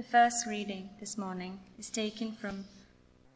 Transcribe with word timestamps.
The 0.00 0.06
first 0.06 0.46
reading 0.46 0.88
this 0.98 1.18
morning 1.18 1.60
is 1.78 1.90
taken 1.90 2.32
from 2.32 2.64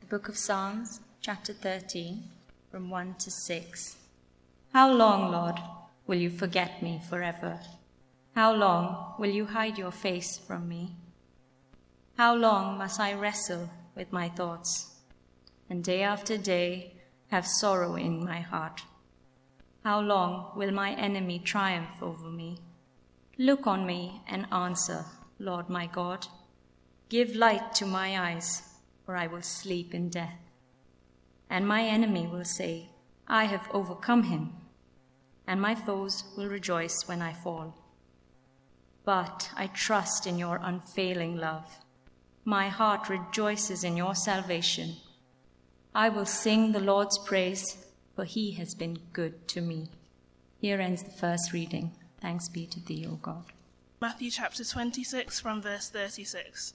the 0.00 0.06
book 0.06 0.30
of 0.30 0.38
Psalms, 0.38 1.00
chapter 1.20 1.52
13, 1.52 2.22
from 2.70 2.88
1 2.88 3.16
to 3.18 3.30
6. 3.30 3.96
How 4.72 4.90
long, 4.90 5.30
Lord, 5.30 5.56
will 6.06 6.16
you 6.16 6.30
forget 6.30 6.82
me 6.82 7.02
forever? 7.10 7.60
How 8.34 8.54
long 8.54 9.12
will 9.18 9.28
you 9.28 9.44
hide 9.44 9.76
your 9.76 9.90
face 9.90 10.38
from 10.38 10.66
me? 10.66 10.96
How 12.16 12.34
long 12.34 12.78
must 12.78 12.98
I 12.98 13.12
wrestle 13.12 13.68
with 13.94 14.10
my 14.10 14.30
thoughts, 14.30 14.94
and 15.68 15.84
day 15.84 16.02
after 16.02 16.38
day 16.38 16.94
have 17.26 17.46
sorrow 17.46 17.94
in 17.96 18.24
my 18.24 18.40
heart? 18.40 18.80
How 19.84 20.00
long 20.00 20.52
will 20.56 20.70
my 20.70 20.94
enemy 20.94 21.40
triumph 21.40 22.00
over 22.00 22.30
me? 22.30 22.56
Look 23.36 23.66
on 23.66 23.84
me 23.84 24.22
and 24.26 24.46
answer, 24.50 25.04
Lord 25.38 25.68
my 25.68 25.86
God. 25.86 26.26
Give 27.14 27.36
light 27.36 27.72
to 27.74 27.86
my 27.86 28.18
eyes, 28.18 28.62
or 29.06 29.14
I 29.14 29.28
will 29.28 29.40
sleep 29.40 29.94
in 29.94 30.08
death. 30.08 30.40
And 31.48 31.64
my 31.64 31.84
enemy 31.84 32.26
will 32.26 32.44
say, 32.44 32.88
I 33.28 33.44
have 33.44 33.68
overcome 33.70 34.24
him, 34.24 34.54
and 35.46 35.60
my 35.60 35.76
foes 35.76 36.24
will 36.36 36.48
rejoice 36.48 37.06
when 37.06 37.22
I 37.22 37.32
fall. 37.32 37.78
But 39.04 39.48
I 39.56 39.68
trust 39.68 40.26
in 40.26 40.38
your 40.38 40.58
unfailing 40.60 41.36
love. 41.36 41.78
My 42.44 42.68
heart 42.68 43.08
rejoices 43.08 43.84
in 43.84 43.96
your 43.96 44.16
salvation. 44.16 44.96
I 45.94 46.08
will 46.08 46.26
sing 46.26 46.72
the 46.72 46.80
Lord's 46.80 47.18
praise, 47.18 47.86
for 48.16 48.24
he 48.24 48.50
has 48.54 48.74
been 48.74 48.98
good 49.12 49.46
to 49.50 49.60
me. 49.60 49.86
Here 50.58 50.80
ends 50.80 51.04
the 51.04 51.12
first 51.12 51.52
reading. 51.52 51.92
Thanks 52.20 52.48
be 52.48 52.66
to 52.66 52.80
thee, 52.84 53.06
O 53.08 53.14
God. 53.22 53.44
Matthew 54.00 54.32
chapter 54.32 54.64
26, 54.64 55.38
from 55.38 55.62
verse 55.62 55.88
36. 55.90 56.74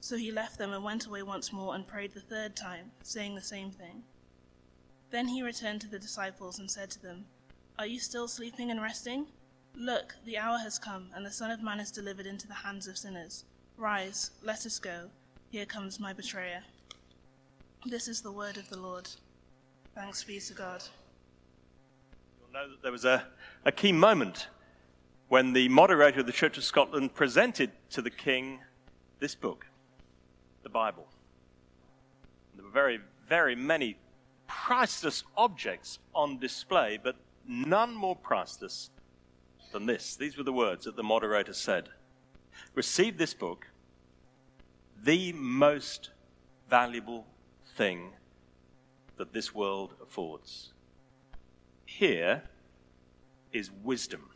So 0.00 0.16
he 0.16 0.32
left 0.32 0.58
them 0.58 0.72
and 0.72 0.82
went 0.82 1.06
away 1.06 1.22
once 1.22 1.52
more 1.52 1.74
and 1.74 1.86
prayed 1.86 2.14
the 2.14 2.20
third 2.20 2.56
time, 2.56 2.92
saying 3.02 3.34
the 3.34 3.42
same 3.42 3.70
thing. 3.70 4.02
Then 5.10 5.28
he 5.28 5.42
returned 5.42 5.80
to 5.82 5.88
the 5.88 5.98
disciples 5.98 6.58
and 6.58 6.70
said 6.70 6.90
to 6.90 7.02
them, 7.02 7.26
are 7.80 7.86
you 7.86 7.98
still 7.98 8.28
sleeping 8.28 8.70
and 8.70 8.82
resting? 8.82 9.26
Look, 9.74 10.14
the 10.26 10.36
hour 10.36 10.58
has 10.58 10.78
come, 10.78 11.06
and 11.14 11.24
the 11.24 11.30
Son 11.30 11.50
of 11.50 11.62
Man 11.62 11.80
is 11.80 11.90
delivered 11.90 12.26
into 12.26 12.46
the 12.46 12.52
hands 12.52 12.86
of 12.86 12.98
sinners. 12.98 13.44
Rise, 13.78 14.32
let 14.42 14.66
us 14.66 14.78
go. 14.78 15.08
Here 15.50 15.64
comes 15.64 15.98
my 15.98 16.12
betrayer. 16.12 16.62
This 17.86 18.06
is 18.06 18.20
the 18.20 18.32
word 18.32 18.58
of 18.58 18.68
the 18.68 18.78
Lord. 18.78 19.08
Thanks 19.94 20.22
be 20.22 20.38
to 20.40 20.52
God. 20.52 20.82
You'll 22.38 22.52
know 22.52 22.68
that 22.68 22.82
there 22.82 22.92
was 22.92 23.06
a, 23.06 23.24
a 23.64 23.72
key 23.72 23.92
moment 23.92 24.48
when 25.28 25.54
the 25.54 25.68
moderator 25.70 26.20
of 26.20 26.26
the 26.26 26.32
Church 26.32 26.58
of 26.58 26.64
Scotland 26.64 27.14
presented 27.14 27.70
to 27.90 28.02
the 28.02 28.10
King 28.10 28.58
this 29.20 29.34
book, 29.34 29.68
the 30.70 30.78
Bible. 30.78 31.08
There 32.54 32.64
were 32.64 32.70
very, 32.70 33.00
very 33.26 33.56
many 33.56 33.96
priceless 34.46 35.24
objects 35.36 35.98
on 36.14 36.38
display, 36.38 36.98
but 37.02 37.16
none 37.46 37.92
more 37.92 38.14
priceless 38.14 38.90
than 39.72 39.86
this. 39.86 40.14
These 40.14 40.36
were 40.36 40.44
the 40.44 40.52
words 40.52 40.84
that 40.84 40.94
the 40.94 41.02
moderator 41.02 41.52
said 41.52 41.88
Receive 42.74 43.18
this 43.18 43.34
book, 43.34 43.66
the 45.02 45.32
most 45.32 46.10
valuable 46.68 47.26
thing 47.76 48.12
that 49.16 49.32
this 49.32 49.54
world 49.54 49.94
affords. 50.00 50.72
Here 51.84 52.42
is 53.52 53.70
wisdom. 53.82 54.30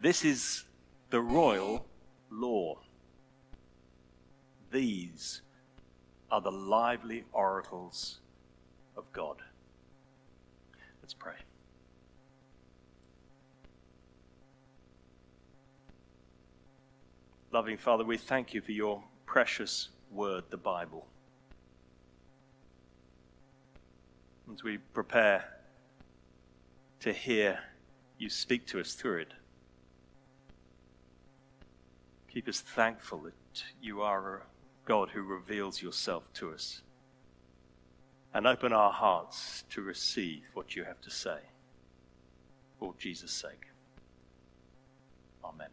This 0.00 0.24
is 0.24 0.64
the 1.10 1.20
royal 1.20 1.84
law. 2.30 2.83
These 4.74 5.42
are 6.32 6.40
the 6.40 6.50
lively 6.50 7.22
oracles 7.32 8.18
of 8.96 9.04
God. 9.12 9.36
Let's 11.00 11.14
pray. 11.14 11.36
Loving 17.52 17.76
Father, 17.76 18.04
we 18.04 18.16
thank 18.16 18.52
you 18.52 18.60
for 18.60 18.72
your 18.72 19.04
precious 19.26 19.90
word, 20.10 20.42
the 20.50 20.56
Bible. 20.56 21.06
As 24.52 24.64
we 24.64 24.78
prepare 24.78 25.44
to 26.98 27.12
hear 27.12 27.60
you 28.18 28.28
speak 28.28 28.66
to 28.66 28.80
us 28.80 28.94
through 28.94 29.18
it, 29.18 29.34
keep 32.28 32.48
us 32.48 32.60
thankful 32.60 33.20
that 33.20 33.62
you 33.80 34.02
are 34.02 34.38
a 34.38 34.40
God 34.84 35.10
who 35.10 35.22
reveals 35.22 35.82
yourself 35.82 36.24
to 36.34 36.52
us. 36.52 36.82
And 38.32 38.46
open 38.46 38.72
our 38.72 38.92
hearts 38.92 39.64
to 39.70 39.80
receive 39.80 40.42
what 40.54 40.74
you 40.74 40.84
have 40.84 41.00
to 41.02 41.10
say. 41.10 41.38
For 42.78 42.94
Jesus' 42.98 43.32
sake. 43.32 43.66
Amen. 45.44 45.68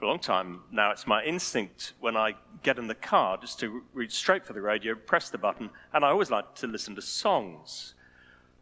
for 0.00 0.06
a 0.06 0.08
long 0.08 0.18
time 0.18 0.62
now, 0.72 0.90
it's 0.90 1.06
my 1.06 1.22
instinct 1.24 1.92
when 2.00 2.16
I 2.16 2.32
get 2.62 2.78
in 2.78 2.86
the 2.86 2.94
car 2.94 3.36
just 3.36 3.60
to 3.60 3.82
reach 3.92 4.12
straight 4.12 4.46
for 4.46 4.54
the 4.54 4.60
radio, 4.62 4.94
press 4.94 5.28
the 5.28 5.36
button, 5.36 5.68
and 5.92 6.06
I 6.06 6.08
always 6.08 6.30
like 6.30 6.54
to 6.54 6.66
listen 6.66 6.94
to 6.94 7.02
songs. 7.02 7.94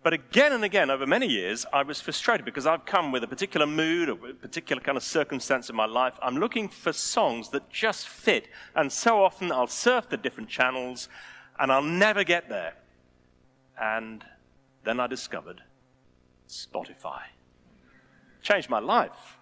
But 0.08 0.14
again 0.14 0.54
and 0.54 0.64
again, 0.64 0.88
over 0.88 1.06
many 1.06 1.26
years, 1.26 1.66
I 1.70 1.82
was 1.82 2.00
frustrated 2.00 2.46
because 2.46 2.66
I've 2.66 2.86
come 2.86 3.12
with 3.12 3.22
a 3.24 3.26
particular 3.26 3.66
mood 3.66 4.08
or 4.08 4.30
a 4.30 4.32
particular 4.32 4.80
kind 4.80 4.96
of 4.96 5.02
circumstance 5.02 5.68
in 5.68 5.76
my 5.76 5.84
life. 5.84 6.14
I'm 6.22 6.38
looking 6.38 6.70
for 6.70 6.94
songs 6.94 7.50
that 7.50 7.68
just 7.68 8.08
fit. 8.08 8.48
And 8.74 8.90
so 8.90 9.22
often 9.22 9.52
I'll 9.52 9.66
surf 9.66 10.08
the 10.08 10.16
different 10.16 10.48
channels 10.48 11.10
and 11.58 11.70
I'll 11.70 11.82
never 11.82 12.24
get 12.24 12.48
there. 12.48 12.72
And 13.78 14.24
then 14.82 14.98
I 14.98 15.08
discovered 15.08 15.60
Spotify. 16.48 17.24
Changed 18.40 18.70
my 18.70 18.78
life. 18.78 19.36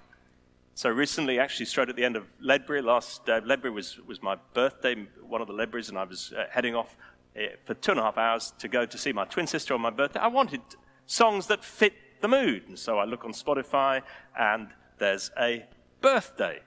So 0.74 0.90
recently, 0.90 1.38
actually, 1.38 1.66
straight 1.66 1.90
at 1.90 1.94
the 1.94 2.04
end 2.04 2.16
of 2.16 2.26
Ledbury, 2.40 2.82
last 2.82 3.28
uh, 3.28 3.40
Ledbury 3.44 3.70
was, 3.70 4.00
was 4.04 4.20
my 4.20 4.36
birthday, 4.52 4.96
one 5.22 5.40
of 5.40 5.46
the 5.46 5.54
Ledburys, 5.54 5.90
and 5.90 5.96
I 5.96 6.02
was 6.02 6.32
uh, 6.36 6.46
heading 6.50 6.74
off 6.74 6.96
Eh, 7.36 7.48
for 7.64 7.74
two 7.74 7.90
and 7.90 8.00
a 8.00 8.02
half 8.02 8.16
hours 8.16 8.54
to 8.58 8.68
go 8.68 8.86
to 8.86 8.96
see 8.96 9.12
my 9.12 9.24
twin 9.26 9.46
sister 9.46 9.74
on 9.74 9.80
my 9.80 9.90
birthday. 9.90 10.20
I 10.20 10.28
wanted 10.28 10.62
songs 11.06 11.46
that 11.48 11.62
fit 11.62 11.92
the 12.22 12.28
mood. 12.28 12.68
And 12.68 12.78
so 12.78 12.98
I 12.98 13.04
look 13.04 13.24
on 13.24 13.32
Spotify, 13.32 14.02
and 14.38 14.68
there's 14.98 15.30
a 15.38 15.66
birthday 16.00 16.60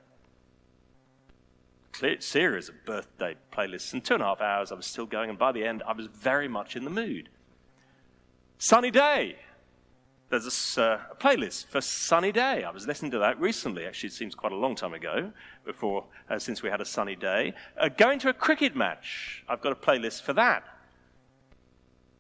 clear 1.92 2.21
series 2.21 2.69
of 2.69 2.86
birthday 2.86 3.36
playlists. 3.51 3.94
In 3.94 4.01
two 4.01 4.13
and 4.13 4.24
a 4.24 4.27
half 4.27 4.39
hours, 4.39 4.71
I 4.71 4.75
was 4.75 4.86
still 4.86 5.06
going, 5.06 5.30
and 5.30 5.38
by 5.38 5.51
the 5.51 5.66
end, 5.66 5.83
I 5.86 5.94
was 5.94 6.07
very 6.07 6.48
much 6.48 6.75
in 6.75 6.86
the 6.86 6.89
mood. 6.89 7.30
Sunny 8.57 8.92
day 8.92 9.38
there's 10.29 10.77
a, 10.77 10.81
uh, 10.81 10.99
a, 11.11 11.15
playlist 11.15 11.67
for 11.67 11.81
sunny 11.81 12.31
day. 12.31 12.63
I 12.63 12.69
was 12.69 12.85
listening 12.85 13.11
to 13.11 13.19
that 13.19 13.39
recently. 13.39 13.85
Actually, 13.85 14.07
it 14.07 14.13
seems 14.13 14.35
quite 14.35 14.51
a 14.51 14.55
long 14.55 14.75
time 14.75 14.93
ago, 14.93 15.31
before 15.65 16.05
uh, 16.29 16.37
since 16.37 16.61
we 16.61 16.69
had 16.69 16.81
a 16.81 16.85
sunny 16.85 17.15
day. 17.15 17.53
Uh, 17.77 17.89
going 17.89 18.19
to 18.19 18.29
a 18.29 18.33
cricket 18.33 18.75
match. 18.75 19.43
I've 19.49 19.61
got 19.61 19.71
a 19.71 19.75
playlist 19.75 20.21
for 20.21 20.33
that. 20.33 20.63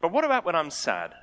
But 0.01 0.11
what 0.11 0.23
about 0.23 0.43
when 0.43 0.55
I'm 0.55 0.71
sad? 0.71 1.13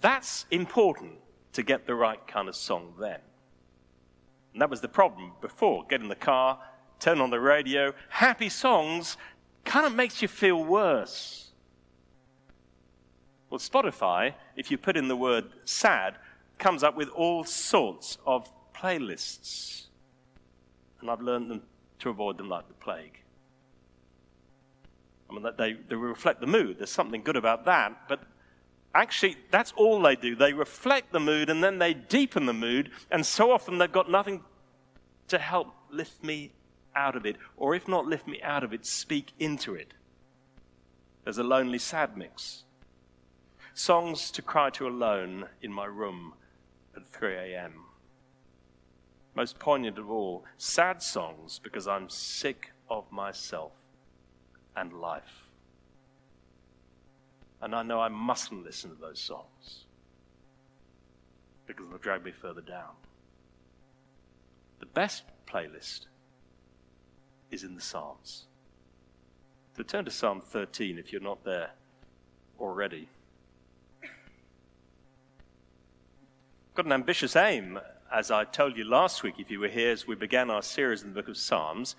That's 0.00 0.46
important 0.50 1.12
to 1.52 1.62
get 1.62 1.86
the 1.86 1.94
right 1.94 2.26
kind 2.26 2.48
of 2.48 2.56
song 2.56 2.94
then. 2.98 3.20
And 4.52 4.60
that 4.60 4.70
was 4.70 4.80
the 4.80 4.88
problem 4.88 5.32
before. 5.40 5.84
Get 5.88 6.00
in 6.00 6.08
the 6.08 6.16
car, 6.16 6.58
turn 6.98 7.20
on 7.20 7.30
the 7.30 7.40
radio, 7.40 7.94
happy 8.08 8.48
songs 8.48 9.16
kind 9.64 9.86
of 9.86 9.94
makes 9.94 10.20
you 10.20 10.26
feel 10.26 10.64
worse. 10.64 11.51
Well, 13.52 13.58
Spotify, 13.58 14.32
if 14.56 14.70
you 14.70 14.78
put 14.78 14.96
in 14.96 15.08
the 15.08 15.16
word 15.16 15.44
sad, 15.66 16.16
comes 16.56 16.82
up 16.82 16.96
with 16.96 17.10
all 17.10 17.44
sorts 17.44 18.16
of 18.24 18.50
playlists. 18.74 19.88
And 21.02 21.10
I've 21.10 21.20
learned 21.20 21.50
them 21.50 21.62
to 21.98 22.08
avoid 22.08 22.38
them 22.38 22.48
like 22.48 22.66
the 22.66 22.72
plague. 22.72 23.20
I 25.28 25.34
mean, 25.34 25.46
they, 25.58 25.74
they 25.74 25.96
reflect 25.96 26.40
the 26.40 26.46
mood. 26.46 26.78
There's 26.78 26.88
something 26.88 27.22
good 27.22 27.36
about 27.36 27.66
that. 27.66 28.08
But 28.08 28.22
actually, 28.94 29.36
that's 29.50 29.72
all 29.72 30.00
they 30.00 30.16
do. 30.16 30.34
They 30.34 30.54
reflect 30.54 31.12
the 31.12 31.20
mood 31.20 31.50
and 31.50 31.62
then 31.62 31.78
they 31.78 31.92
deepen 31.92 32.46
the 32.46 32.54
mood. 32.54 32.90
And 33.10 33.26
so 33.26 33.50
often 33.50 33.76
they've 33.76 33.92
got 33.92 34.10
nothing 34.10 34.44
to 35.28 35.38
help 35.38 35.74
lift 35.90 36.24
me 36.24 36.52
out 36.96 37.16
of 37.16 37.26
it. 37.26 37.36
Or 37.58 37.74
if 37.74 37.86
not 37.86 38.06
lift 38.06 38.26
me 38.26 38.40
out 38.40 38.64
of 38.64 38.72
it, 38.72 38.86
speak 38.86 39.32
into 39.38 39.74
it. 39.74 39.92
There's 41.24 41.36
a 41.36 41.44
lonely 41.44 41.78
sad 41.78 42.16
mix. 42.16 42.64
Songs 43.74 44.30
to 44.32 44.42
cry 44.42 44.70
to 44.70 44.86
alone 44.86 45.46
in 45.62 45.72
my 45.72 45.86
room 45.86 46.34
at 46.94 47.06
3 47.06 47.34
a.m. 47.34 47.84
Most 49.34 49.58
poignant 49.58 49.98
of 49.98 50.10
all, 50.10 50.44
sad 50.58 51.02
songs 51.02 51.58
because 51.58 51.88
I'm 51.88 52.10
sick 52.10 52.72
of 52.90 53.10
myself 53.10 53.72
and 54.76 54.92
life. 54.92 55.48
And 57.62 57.74
I 57.74 57.82
know 57.82 58.00
I 58.00 58.08
mustn't 58.08 58.64
listen 58.64 58.90
to 58.90 58.96
those 59.00 59.20
songs 59.20 59.86
because 61.66 61.88
they'll 61.88 61.98
drag 61.98 62.24
me 62.24 62.32
further 62.32 62.60
down. 62.60 62.90
The 64.80 64.86
best 64.86 65.24
playlist 65.46 66.06
is 67.50 67.62
in 67.62 67.74
the 67.74 67.80
Psalms. 67.80 68.44
So 69.76 69.82
turn 69.82 70.04
to 70.04 70.10
Psalm 70.10 70.42
13 70.44 70.98
if 70.98 71.12
you're 71.12 71.22
not 71.22 71.44
there 71.44 71.70
already. 72.60 73.08
Got 76.74 76.86
an 76.86 76.92
ambitious 76.92 77.36
aim, 77.36 77.78
as 78.10 78.30
I 78.30 78.44
told 78.44 78.78
you 78.78 78.84
last 78.84 79.22
week 79.22 79.34
if 79.36 79.50
you 79.50 79.60
were 79.60 79.68
here 79.68 79.90
as 79.90 80.06
we 80.06 80.14
began 80.14 80.48
our 80.48 80.62
series 80.62 81.02
in 81.02 81.08
the 81.10 81.14
book 81.14 81.28
of 81.28 81.36
Psalms. 81.36 81.96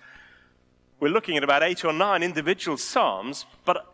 We're 0.98 1.12
looking 1.12 1.36
at 1.36 1.44
about 1.44 1.62
eight 1.62 1.84
or 1.84 1.92
nine 1.92 2.24
individual 2.24 2.76
Psalms, 2.76 3.46
but 3.64 3.86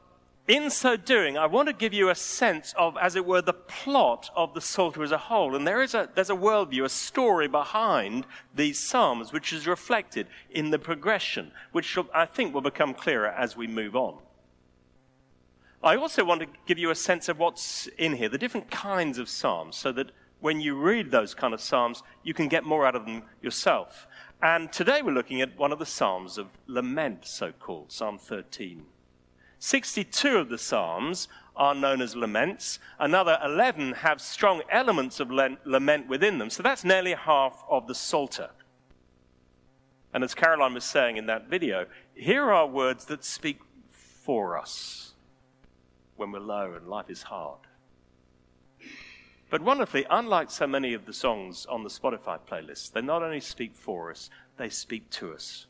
in 0.48 0.70
so 0.70 0.96
doing, 0.96 1.36
I 1.36 1.44
want 1.44 1.68
to 1.68 1.74
give 1.74 1.92
you 1.92 2.08
a 2.08 2.14
sense 2.14 2.74
of, 2.78 2.96
as 2.96 3.14
it 3.14 3.26
were, 3.26 3.42
the 3.42 3.52
plot 3.52 4.30
of 4.34 4.54
the 4.54 4.62
Psalter 4.62 5.02
as 5.02 5.12
a 5.12 5.18
whole. 5.18 5.54
And 5.54 5.66
there 5.66 5.82
is 5.82 5.92
a, 5.92 6.08
there's 6.14 6.30
a 6.30 6.34
worldview, 6.34 6.84
a 6.84 6.88
story 6.88 7.46
behind 7.46 8.24
these 8.54 8.80
Psalms, 8.80 9.34
which 9.34 9.52
is 9.52 9.66
reflected 9.66 10.28
in 10.50 10.70
the 10.70 10.78
progression, 10.78 11.52
which 11.72 11.98
I 12.14 12.24
think 12.24 12.54
will 12.54 12.62
become 12.62 12.94
clearer 12.94 13.28
as 13.28 13.54
we 13.54 13.66
move 13.66 13.94
on. 13.94 14.16
I 15.82 15.96
also 15.96 16.24
want 16.24 16.40
to 16.40 16.46
give 16.64 16.78
you 16.78 16.88
a 16.88 16.94
sense 16.94 17.28
of 17.28 17.38
what's 17.38 17.86
in 17.98 18.14
here, 18.14 18.30
the 18.30 18.38
different 18.38 18.70
kinds 18.70 19.18
of 19.18 19.28
Psalms, 19.28 19.76
so 19.76 19.92
that 19.92 20.12
when 20.40 20.60
you 20.60 20.74
read 20.74 21.10
those 21.10 21.34
kind 21.34 21.54
of 21.54 21.60
Psalms, 21.60 22.02
you 22.22 22.34
can 22.34 22.48
get 22.48 22.64
more 22.64 22.86
out 22.86 22.94
of 22.94 23.06
them 23.06 23.22
yourself. 23.42 24.06
And 24.42 24.72
today 24.72 25.02
we're 25.02 25.12
looking 25.12 25.42
at 25.42 25.58
one 25.58 25.72
of 25.72 25.78
the 25.78 25.86
Psalms 25.86 26.38
of 26.38 26.48
lament, 26.66 27.26
so 27.26 27.52
called, 27.52 27.92
Psalm 27.92 28.18
13. 28.18 28.86
62 29.58 30.36
of 30.38 30.48
the 30.48 30.56
Psalms 30.56 31.28
are 31.54 31.74
known 31.74 32.00
as 32.00 32.16
laments. 32.16 32.78
Another 32.98 33.38
11 33.44 33.92
have 33.92 34.20
strong 34.20 34.62
elements 34.70 35.20
of 35.20 35.30
lament 35.30 36.08
within 36.08 36.38
them. 36.38 36.48
So 36.48 36.62
that's 36.62 36.84
nearly 36.84 37.12
half 37.12 37.62
of 37.68 37.86
the 37.86 37.94
Psalter. 37.94 38.50
And 40.14 40.24
as 40.24 40.34
Caroline 40.34 40.74
was 40.74 40.84
saying 40.84 41.18
in 41.18 41.26
that 41.26 41.48
video, 41.48 41.86
here 42.14 42.50
are 42.50 42.66
words 42.66 43.04
that 43.06 43.24
speak 43.24 43.60
for 43.90 44.58
us 44.58 45.12
when 46.16 46.32
we're 46.32 46.40
low 46.40 46.72
and 46.72 46.88
life 46.88 47.10
is 47.10 47.22
hard. 47.24 47.60
But 49.50 49.62
wonderfully, 49.62 50.06
unlike 50.08 50.48
so 50.48 50.68
many 50.68 50.94
of 50.94 51.06
the 51.06 51.12
songs 51.12 51.66
on 51.66 51.82
the 51.82 51.90
Spotify 51.90 52.38
playlist, 52.38 52.92
they 52.92 53.02
not 53.02 53.24
only 53.24 53.40
speak 53.40 53.74
for 53.74 54.10
us, 54.10 54.30
they 54.56 54.68
speak 54.68 55.10
to 55.10 55.32
us. 55.32 55.66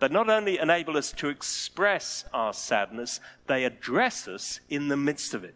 They 0.00 0.08
not 0.08 0.30
only 0.30 0.58
enable 0.58 0.96
us 0.96 1.12
to 1.12 1.28
express 1.28 2.24
our 2.32 2.54
sadness, 2.54 3.20
they 3.46 3.64
address 3.64 4.26
us 4.26 4.60
in 4.70 4.88
the 4.88 4.96
midst 4.96 5.34
of 5.34 5.44
it 5.44 5.54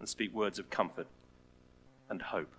and 0.00 0.08
speak 0.08 0.34
words 0.34 0.58
of 0.58 0.70
comfort 0.70 1.06
and 2.10 2.20
hope. 2.20 2.52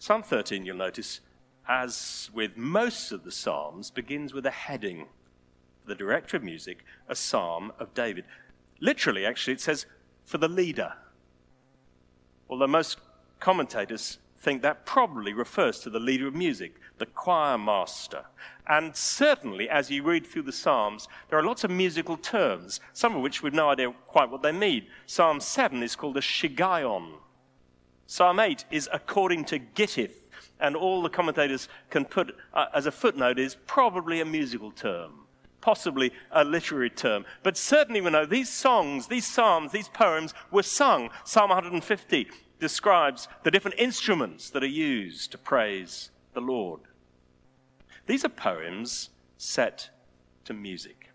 Psalm 0.00 0.24
13, 0.24 0.66
you'll 0.66 0.76
notice, 0.76 1.20
as 1.68 2.30
with 2.34 2.56
most 2.56 3.12
of 3.12 3.22
the 3.22 3.32
Psalms, 3.32 3.92
begins 3.92 4.34
with 4.34 4.44
a 4.44 4.50
heading. 4.50 5.06
The 5.86 5.94
director 5.94 6.36
of 6.36 6.42
music, 6.42 6.84
a 7.08 7.14
psalm 7.14 7.72
of 7.78 7.94
David. 7.94 8.24
Literally, 8.80 9.24
actually, 9.24 9.54
it 9.54 9.60
says, 9.60 9.86
for 10.24 10.38
the 10.38 10.48
leader 10.48 10.94
although 12.52 12.66
most 12.66 12.98
commentators 13.40 14.18
think 14.38 14.60
that 14.60 14.84
probably 14.84 15.32
refers 15.32 15.78
to 15.78 15.88
the 15.88 15.98
leader 15.98 16.26
of 16.26 16.34
music, 16.34 16.74
the 16.98 17.06
choir 17.06 17.56
master. 17.56 18.26
And 18.66 18.94
certainly, 18.94 19.70
as 19.70 19.90
you 19.90 20.02
read 20.02 20.26
through 20.26 20.42
the 20.42 20.52
Psalms, 20.52 21.08
there 21.30 21.38
are 21.38 21.44
lots 21.44 21.64
of 21.64 21.70
musical 21.70 22.18
terms, 22.18 22.78
some 22.92 23.16
of 23.16 23.22
which 23.22 23.42
we've 23.42 23.54
no 23.54 23.70
idea 23.70 23.94
quite 24.06 24.28
what 24.28 24.42
they 24.42 24.52
mean. 24.52 24.86
Psalm 25.06 25.40
7 25.40 25.82
is 25.82 25.96
called 25.96 26.18
a 26.18 26.20
shiggaion. 26.20 27.12
Psalm 28.06 28.38
8 28.38 28.66
is 28.70 28.86
according 28.92 29.46
to 29.46 29.58
Gittith, 29.58 30.28
and 30.60 30.76
all 30.76 31.00
the 31.00 31.08
commentators 31.08 31.70
can 31.88 32.04
put 32.04 32.36
uh, 32.52 32.66
as 32.74 32.84
a 32.84 32.92
footnote 32.92 33.38
is 33.38 33.56
probably 33.66 34.20
a 34.20 34.26
musical 34.26 34.72
term 34.72 35.21
possibly 35.62 36.12
a 36.30 36.44
literary 36.44 36.90
term. 36.90 37.24
But 37.42 37.56
certainly 37.56 38.02
we 38.02 38.10
know 38.10 38.26
these 38.26 38.50
songs, 38.50 39.06
these 39.06 39.26
psalms, 39.26 39.72
these 39.72 39.88
poems 39.88 40.34
were 40.50 40.62
sung. 40.62 41.08
Psalm 41.24 41.48
150 41.48 42.28
describes 42.60 43.28
the 43.44 43.50
different 43.50 43.78
instruments 43.78 44.50
that 44.50 44.62
are 44.62 44.66
used 44.66 45.32
to 45.32 45.38
praise 45.38 46.10
the 46.34 46.40
Lord. 46.40 46.80
These 48.06 48.24
are 48.24 48.28
poems 48.28 49.08
set 49.38 49.88
to 50.44 50.52
music. 50.52 51.08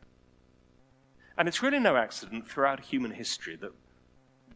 And 1.37 1.47
it's 1.47 1.61
really 1.61 1.79
no 1.79 1.95
accident 1.95 2.49
throughout 2.49 2.79
human 2.79 3.11
history 3.11 3.55
that 3.57 3.73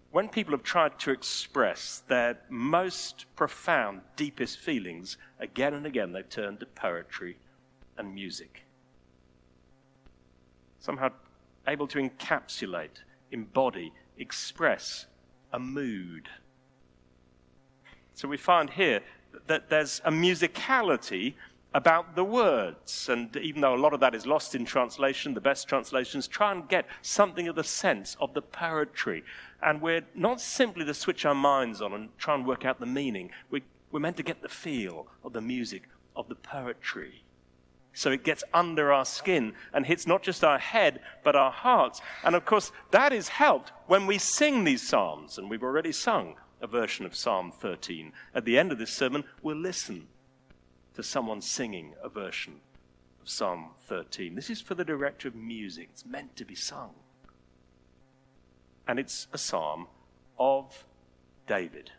when 0.10 0.28
people 0.28 0.54
have 0.54 0.64
tried 0.64 1.00
to 1.00 1.12
express 1.12 2.04
their 2.08 2.40
most 2.50 3.26
profound, 3.36 4.02
deepest 4.16 4.58
feelings, 4.60 5.18
again 5.40 5.74
and 5.74 5.86
again 5.86 6.12
they've 6.12 6.28
turned 6.28 6.60
to 6.60 6.66
poetry 6.66 7.38
and 7.98 8.14
music 8.14 8.66
somehow 10.82 11.10
able 11.68 11.88
to 11.88 12.00
encapsulate, 12.00 13.04
embody, 13.32 13.94
express 14.18 15.06
a 15.54 15.60
mood. 15.60 16.28
So 18.14 18.28
we 18.28 18.38
find 18.38 18.70
here 18.70 19.02
that 19.48 19.70
there's 19.70 20.02
a 20.04 20.12
musicality 20.12 21.36
about 21.74 22.16
the 22.16 22.24
words. 22.24 23.08
And 23.08 23.34
even 23.38 23.62
though 23.62 23.76
a 23.76 23.78
lot 23.78 23.94
of 23.94 24.00
that 24.02 24.14
is 24.14 24.26
lost 24.26 24.56
in 24.56 24.66
translation, 24.66 25.34
the 25.34 25.42
best 25.42 25.70
translations 25.70 26.28
try 26.28 26.52
and 26.52 26.68
get 26.68 26.86
something 27.02 27.48
of 27.48 27.56
the 27.56 27.64
sense 27.64 28.18
of 28.20 28.34
the 28.34 28.42
poetry. 28.42 29.24
And 29.62 29.82
we're 29.82 30.06
not 30.14 30.42
simply 30.42 30.84
to 30.84 30.94
switch 30.94 31.26
our 31.26 31.36
minds 31.36 31.82
on 31.82 31.94
and 31.94 32.10
try 32.18 32.36
and 32.36 32.46
work 32.46 32.66
out 32.66 32.80
the 32.80 32.86
meaning, 32.86 33.30
we, 33.50 33.64
we're 33.92 34.00
meant 34.00 34.18
to 34.18 34.24
get 34.24 34.42
the 34.42 34.50
feel 34.50 35.08
of 35.24 35.34
the 35.34 35.42
music, 35.42 35.84
of 36.16 36.28
the 36.28 36.36
poetry. 36.36 37.24
So 37.94 38.12
it 38.12 38.24
gets 38.24 38.44
under 38.54 38.94
our 38.94 39.06
skin 39.06 39.54
and 39.74 39.86
hits 39.86 40.08
not 40.08 40.24
just 40.24 40.44
our 40.44 40.60
head, 40.60 41.02
but 41.24 41.36
our 41.36 41.52
hearts. 41.52 42.02
And 42.24 42.36
of 42.36 42.46
course, 42.46 42.72
that 42.92 43.12
is 43.12 43.28
helped 43.28 43.72
when 43.88 44.08
we 44.08 44.18
sing 44.18 44.64
these 44.64 44.88
Psalms. 44.88 45.38
And 45.38 45.50
we've 45.50 45.64
already 45.64 45.92
sung 45.92 46.36
a 46.62 46.68
version 46.68 47.06
of 47.06 47.16
Psalm 47.16 47.52
13. 47.52 48.14
At 48.34 48.46
the 48.46 48.58
end 48.58 48.72
of 48.72 48.78
this 48.78 48.94
sermon, 48.94 49.26
we'll 49.42 49.58
listen 49.58 50.08
to 50.94 51.04
someone 51.04 51.42
singing 51.42 51.94
a 52.02 52.10
version 52.10 52.62
of 53.22 53.30
Psalm 53.30 53.72
13. 53.88 54.36
This 54.36 54.50
is 54.50 54.62
for 54.62 54.76
the 54.76 54.86
director 54.86 55.28
of 55.28 55.36
music, 55.36 55.90
it's 55.92 56.06
meant 56.06 56.36
to 56.38 56.46
be 56.46 56.56
sung. 56.56 56.92
And 58.88 59.00
it's 59.00 59.28
a 59.32 59.38
psalm 59.38 59.88
of 60.38 60.86
David. 61.48 61.92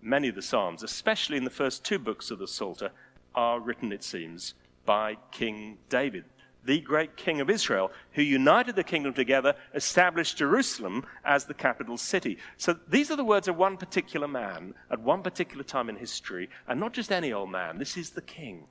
Many 0.00 0.28
of 0.28 0.34
the 0.34 0.42
Psalms, 0.42 0.82
especially 0.82 1.36
in 1.36 1.44
the 1.44 1.50
first 1.50 1.84
two 1.84 1.98
books 1.98 2.30
of 2.30 2.38
the 2.38 2.48
Psalter, 2.48 2.90
are 3.34 3.60
written, 3.60 3.92
it 3.92 4.04
seems, 4.04 4.54
by 4.84 5.16
King 5.30 5.78
David, 5.88 6.24
the 6.64 6.80
great 6.80 7.16
king 7.16 7.40
of 7.40 7.50
Israel, 7.50 7.90
who 8.12 8.22
united 8.22 8.76
the 8.76 8.84
kingdom 8.84 9.12
together, 9.12 9.54
established 9.74 10.36
Jerusalem 10.36 11.04
as 11.24 11.44
the 11.44 11.54
capital 11.54 11.96
city. 11.96 12.38
So 12.56 12.76
these 12.88 13.10
are 13.10 13.16
the 13.16 13.24
words 13.24 13.48
of 13.48 13.56
one 13.56 13.76
particular 13.76 14.28
man 14.28 14.74
at 14.90 15.00
one 15.00 15.22
particular 15.22 15.64
time 15.64 15.88
in 15.88 15.96
history, 15.96 16.48
and 16.68 16.78
not 16.78 16.92
just 16.92 17.10
any 17.10 17.32
old 17.32 17.50
man. 17.50 17.78
This 17.78 17.96
is 17.96 18.10
the 18.10 18.22
king. 18.22 18.66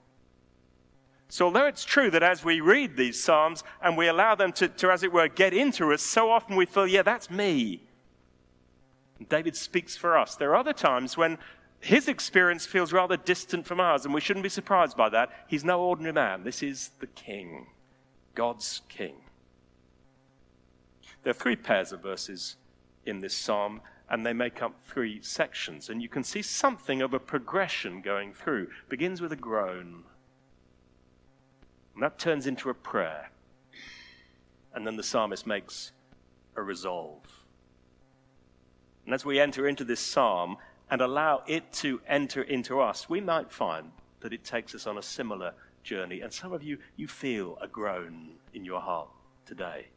So, 1.27 1.45
although 1.45 1.65
it's 1.65 1.85
true 1.85 2.11
that 2.11 2.23
as 2.23 2.43
we 2.43 2.59
read 2.59 2.97
these 2.97 3.21
Psalms 3.21 3.63
and 3.81 3.97
we 3.97 4.09
allow 4.09 4.35
them 4.35 4.51
to, 4.53 4.67
to 4.67 4.91
as 4.91 5.01
it 5.01 5.13
were, 5.13 5.29
get 5.29 5.53
into 5.53 5.93
us, 5.93 6.01
so 6.01 6.29
often 6.29 6.57
we 6.57 6.65
feel, 6.65 6.85
yeah, 6.85 7.03
that's 7.03 7.29
me. 7.29 7.83
David 9.29 9.55
speaks 9.55 9.95
for 9.95 10.17
us. 10.17 10.35
There 10.35 10.49
are 10.51 10.57
other 10.57 10.73
times 10.73 11.15
when 11.15 11.37
his 11.81 12.07
experience 12.07 12.65
feels 12.65 12.93
rather 12.93 13.17
distant 13.17 13.65
from 13.65 13.79
ours, 13.79 14.05
and 14.05 14.13
we 14.13 14.21
shouldn't 14.21 14.43
be 14.43 14.49
surprised 14.49 14.95
by 14.95 15.09
that. 15.09 15.31
He's 15.47 15.65
no 15.65 15.81
ordinary 15.81 16.13
man. 16.13 16.43
This 16.43 16.61
is 16.61 16.91
the 16.99 17.07
king, 17.07 17.67
God's 18.35 18.81
king. 18.87 19.15
There 21.23 21.31
are 21.31 21.35
three 21.35 21.55
pairs 21.55 21.91
of 21.91 22.01
verses 22.01 22.55
in 23.05 23.19
this 23.19 23.35
psalm, 23.35 23.81
and 24.09 24.23
they 24.23 24.33
make 24.33 24.61
up 24.61 24.75
three 24.87 25.21
sections. 25.23 25.89
And 25.89 26.03
you 26.03 26.09
can 26.09 26.23
see 26.23 26.43
something 26.43 27.01
of 27.01 27.15
a 27.15 27.19
progression 27.19 28.01
going 28.01 28.33
through. 28.33 28.63
It 28.63 28.89
begins 28.89 29.19
with 29.19 29.31
a 29.31 29.37
groan, 29.37 30.03
and 31.95 32.03
that 32.03 32.19
turns 32.19 32.45
into 32.45 32.69
a 32.69 32.75
prayer. 32.75 33.31
And 34.73 34.85
then 34.85 34.97
the 34.97 35.03
psalmist 35.03 35.47
makes 35.47 35.91
a 36.55 36.61
resolve. 36.61 37.23
And 39.05 39.15
as 39.15 39.25
we 39.25 39.39
enter 39.39 39.67
into 39.67 39.83
this 39.83 39.99
psalm 39.99 40.57
and 40.91 40.99
allow 40.99 41.41
it 41.47 41.71
to 41.71 42.01
enter 42.05 42.41
into 42.43 42.81
us, 42.81 43.09
we 43.09 43.21
might 43.21 43.51
find 43.51 43.91
that 44.19 44.33
it 44.33 44.43
takes 44.43 44.75
us 44.75 44.85
on 44.85 44.97
a 44.97 45.01
similar 45.01 45.53
journey. 45.83 46.19
And 46.19 46.31
some 46.31 46.51
of 46.51 46.61
you, 46.61 46.77
you 46.97 47.07
feel 47.07 47.57
a 47.61 47.67
groan 47.67 48.33
in 48.53 48.65
your 48.65 48.81
heart 48.81 49.07
today. 49.45 49.87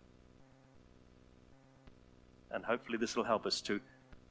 And 2.53 2.65
hopefully, 2.65 2.97
this 2.97 3.17
will 3.17 3.25
help 3.25 3.45
us 3.45 3.61
to 3.63 3.81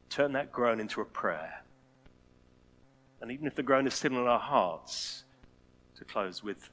turn 0.10 0.32
that 0.32 0.54
groan 0.54 0.80
into 0.80 1.02
a 1.02 1.06
prayer. 1.06 1.64
And 3.22 3.30
even 3.30 3.46
if 3.46 3.56
the 3.56 3.64
groan 3.64 3.86
is 3.86 3.94
still 3.94 4.14
in 4.14 4.28
our 4.28 4.40
hearts, 4.40 5.26
to 5.98 6.06
close 6.06 6.42
with 6.42 6.70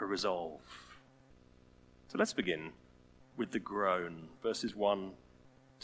a 0.00 0.04
resolve. 0.04 0.60
So 2.08 2.18
let's 2.18 2.32
begin 2.32 2.72
with 3.36 3.52
the 3.52 3.58
groan, 3.58 4.28
verses 4.42 4.74
1 4.74 5.12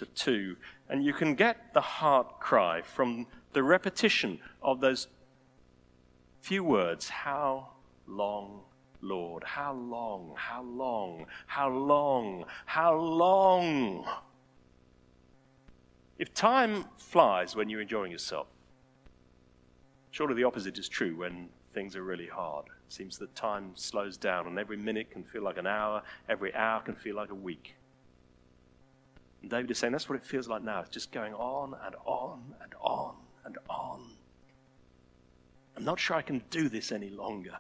to 0.01 0.07
2. 0.07 0.57
And 0.89 1.05
you 1.05 1.13
can 1.13 1.35
get 1.35 1.73
the 1.73 1.81
heart 1.81 2.41
cry 2.41 2.83
from 2.83 3.27
the 3.53 3.63
repetition 3.63 4.41
of 4.63 4.81
those 4.81 5.07
few 6.41 6.65
words 6.65 7.09
How 7.11 7.69
long, 8.07 8.63
Lord? 9.01 9.45
How 9.45 9.73
long? 9.73 10.35
How 10.37 10.63
long? 10.63 11.27
How 11.47 11.71
long? 11.71 12.45
How 12.67 12.95
long? 12.97 14.07
If 16.19 16.35
time 16.35 16.85
flies 16.99 17.55
when 17.55 17.71
you're 17.71 17.81
enjoying 17.81 18.13
yourself, 18.13 18.47
surely 20.11 20.35
the 20.35 20.45
opposite 20.45 20.79
is 20.79 20.89
true 20.89 21.17
when 21.17 21.49
things 21.73 21.95
are 21.95 22.03
really 22.03 22.27
hard. 22.27 22.67
It 22.67 22.93
seems 22.93 23.17
that 23.19 23.35
time 23.35 23.73
slows 23.75 24.17
down, 24.17 24.47
and 24.47 24.59
every 24.59 24.77
minute 24.77 25.11
can 25.11 25.25
feel 25.25 25.43
like 25.43 25.57
an 25.57 25.67
hour, 25.67 26.03
every 26.29 26.55
hour 26.55 26.81
can 26.81 26.95
feel 26.95 27.17
like 27.17 27.31
a 27.31 27.35
week. 27.35 27.75
And 29.43 29.51
David 29.51 29.71
is 29.71 29.79
saying 29.79 29.93
that's 29.93 30.09
what 30.09 30.17
it 30.17 30.27
feels 30.27 30.49
like 30.49 30.63
now. 30.63 30.81
It's 30.81 30.91
just 30.91 31.13
going 31.13 31.35
on 31.35 31.75
and 31.85 31.95
on 32.05 32.55
and 32.63 32.75
on 32.81 33.15
and 33.45 33.59
on. 33.69 34.11
I'm 35.77 35.85
not 35.85 35.99
sure 35.99 36.17
I 36.17 36.23
can 36.23 36.43
do 36.51 36.69
this 36.69 36.93
any 36.93 37.09
longer. 37.09 37.59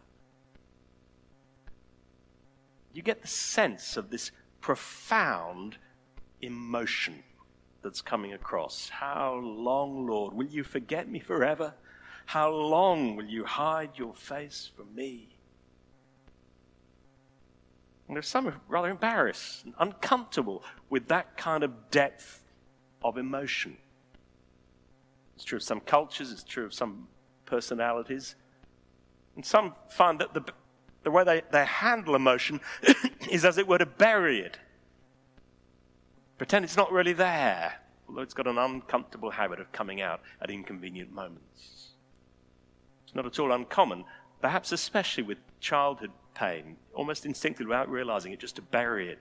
You 2.93 3.03
get 3.03 3.23
the 3.23 3.29
sense 3.29 3.97
of 3.97 4.11
this 4.11 4.31
profound 4.61 5.79
emotion 6.43 7.23
that's 7.83 8.03
coming 8.03 8.33
across. 8.33 8.89
How 8.91 9.35
long, 9.37 10.07
Lord, 10.07 10.35
will 10.35 10.47
you 10.47 10.65
forget 10.65 11.09
me 11.09 11.19
forever? 11.19 11.75
How 12.27 12.51
long 12.51 13.17
will 13.17 13.25
you 13.25 13.45
hide 13.45 13.97
your 13.97 14.15
face 14.15 14.71
from 14.77 14.95
me? 14.95 15.29
And 18.11 18.17
there's 18.17 18.27
some 18.27 18.53
rather 18.67 18.91
embarrassed 18.91 19.65
and 19.65 19.73
uncomfortable 19.79 20.65
with 20.91 21.07
that 21.09 21.37
kind 21.37 21.63
of 21.63 21.91
depth 21.91 22.43
of 23.05 23.17
emotion. 23.17 23.77
It's 25.37 25.45
true 25.45 25.59
of 25.59 25.63
some 25.63 25.79
cultures, 25.79 26.33
it's 26.33 26.43
true 26.43 26.65
of 26.65 26.75
some 26.75 27.07
personalities. 27.47 28.35
And 29.37 29.47
some 29.47 29.75
find 29.89 30.19
that 30.19 30.35
the, 30.35 30.43
the 31.05 31.11
way 31.11 31.23
they, 31.23 31.43
they 31.53 31.65
handle 31.65 32.15
emotion 32.15 32.61
is 33.31 33.45
as 33.45 33.57
it 33.57 33.67
were 33.67 33.79
to 33.79 33.87
bury 33.87 34.41
it 34.41 34.59
Pretend 36.41 36.65
it's 36.65 36.77
not 36.79 36.91
really 36.91 37.13
there, 37.13 37.83
although 38.09 38.23
it's 38.23 38.33
got 38.33 38.47
an 38.47 38.57
uncomfortable 38.57 39.31
habit 39.31 39.61
of 39.61 39.71
coming 39.73 40.01
out 40.01 40.23
at 40.41 40.49
inconvenient 40.49 41.13
moments. 41.13 41.91
It's 43.05 43.15
not 43.15 43.27
at 43.27 43.39
all 43.39 43.53
uncommon, 43.53 44.07
perhaps 44.41 44.73
especially 44.73 45.23
with 45.23 45.37
childhood 45.61 46.13
pain, 46.41 46.77
almost 46.95 47.27
instinctively 47.27 47.67
without 47.67 47.91
realizing 47.91 48.33
it, 48.33 48.41
just 48.41 48.57
to 48.57 48.63
bury 48.63 49.11
it. 49.11 49.21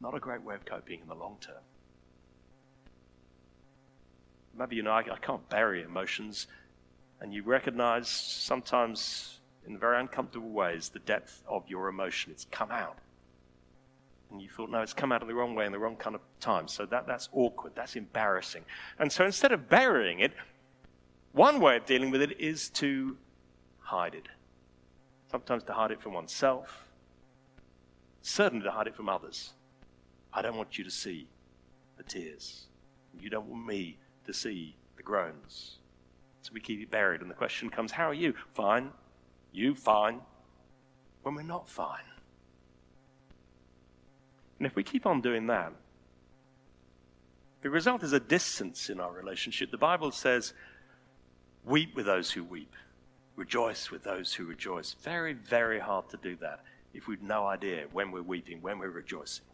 Not 0.00 0.14
a 0.14 0.18
great 0.18 0.42
way 0.42 0.54
of 0.54 0.64
coping 0.64 1.00
in 1.00 1.08
the 1.08 1.14
long 1.14 1.36
term. 1.40 1.62
Maybe 4.58 4.76
you 4.76 4.82
know, 4.82 4.90
I, 4.90 5.00
I 5.00 5.18
can't 5.20 5.46
bury 5.48 5.82
emotions, 5.82 6.46
and 7.20 7.32
you 7.32 7.42
recognize 7.42 8.08
sometimes 8.08 9.40
in 9.66 9.78
very 9.78 10.00
uncomfortable 10.00 10.50
ways 10.50 10.88
the 10.88 10.98
depth 11.00 11.44
of 11.46 11.68
your 11.68 11.88
emotion. 11.88 12.32
It's 12.32 12.46
come 12.50 12.70
out 12.70 12.98
and 14.30 14.40
you 14.40 14.48
thought, 14.48 14.70
no, 14.70 14.80
it's 14.80 14.94
come 14.94 15.12
out 15.12 15.20
of 15.22 15.28
the 15.28 15.34
wrong 15.34 15.54
way 15.54 15.66
in 15.66 15.72
the 15.72 15.78
wrong 15.78 15.94
kind 15.96 16.16
of 16.16 16.22
time. 16.40 16.66
So 16.66 16.86
that, 16.86 17.06
that's 17.06 17.28
awkward, 17.32 17.72
that's 17.74 17.96
embarrassing. 17.96 18.64
And 18.98 19.12
so 19.12 19.24
instead 19.26 19.52
of 19.52 19.68
burying 19.68 20.20
it, 20.20 20.32
one 21.32 21.60
way 21.60 21.76
of 21.76 21.84
dealing 21.84 22.10
with 22.10 22.22
it 22.22 22.40
is 22.40 22.70
to 22.70 23.16
hide 23.78 24.14
it. 24.14 24.28
Sometimes 25.32 25.64
to 25.64 25.72
hide 25.72 25.90
it 25.90 26.00
from 26.00 26.12
oneself, 26.12 26.86
certainly 28.20 28.64
to 28.64 28.70
hide 28.70 28.86
it 28.86 28.94
from 28.94 29.08
others. 29.08 29.54
I 30.32 30.42
don't 30.42 30.56
want 30.56 30.78
you 30.78 30.84
to 30.84 30.90
see 30.90 31.26
the 31.96 32.04
tears. 32.04 32.66
You 33.18 33.30
don't 33.30 33.46
want 33.46 33.66
me 33.66 33.98
to 34.26 34.32
see 34.32 34.76
the 34.96 35.02
groans. 35.02 35.78
So 36.42 36.52
we 36.52 36.60
keep 36.60 36.80
it 36.80 36.90
buried. 36.90 37.22
And 37.22 37.30
the 37.30 37.34
question 37.34 37.70
comes, 37.70 37.92
How 37.92 38.08
are 38.08 38.14
you? 38.14 38.34
Fine. 38.52 38.90
You 39.52 39.74
fine. 39.74 40.20
When 41.22 41.34
we're 41.34 41.42
not 41.42 41.68
fine. 41.68 42.04
And 44.58 44.66
if 44.66 44.76
we 44.76 44.84
keep 44.84 45.06
on 45.06 45.20
doing 45.20 45.46
that, 45.48 45.72
the 47.62 47.70
result 47.70 48.02
is 48.02 48.12
a 48.12 48.20
distance 48.20 48.90
in 48.90 49.00
our 49.00 49.12
relationship. 49.12 49.70
The 49.70 49.78
Bible 49.78 50.10
says, 50.10 50.52
weep 51.64 51.94
with 51.94 52.06
those 52.06 52.32
who 52.32 52.44
weep, 52.44 52.74
rejoice 53.36 53.90
with 53.90 54.04
those 54.04 54.34
who 54.34 54.44
rejoice. 54.44 54.94
Very, 55.02 55.32
very 55.32 55.78
hard 55.78 56.08
to 56.10 56.16
do 56.16 56.36
that 56.36 56.60
if 56.94 57.06
we've 57.08 57.22
no 57.22 57.46
idea 57.46 57.86
when 57.92 58.10
we're 58.10 58.22
weeping, 58.22 58.60
when 58.60 58.78
we're 58.78 58.90
rejoicing. 58.90 59.44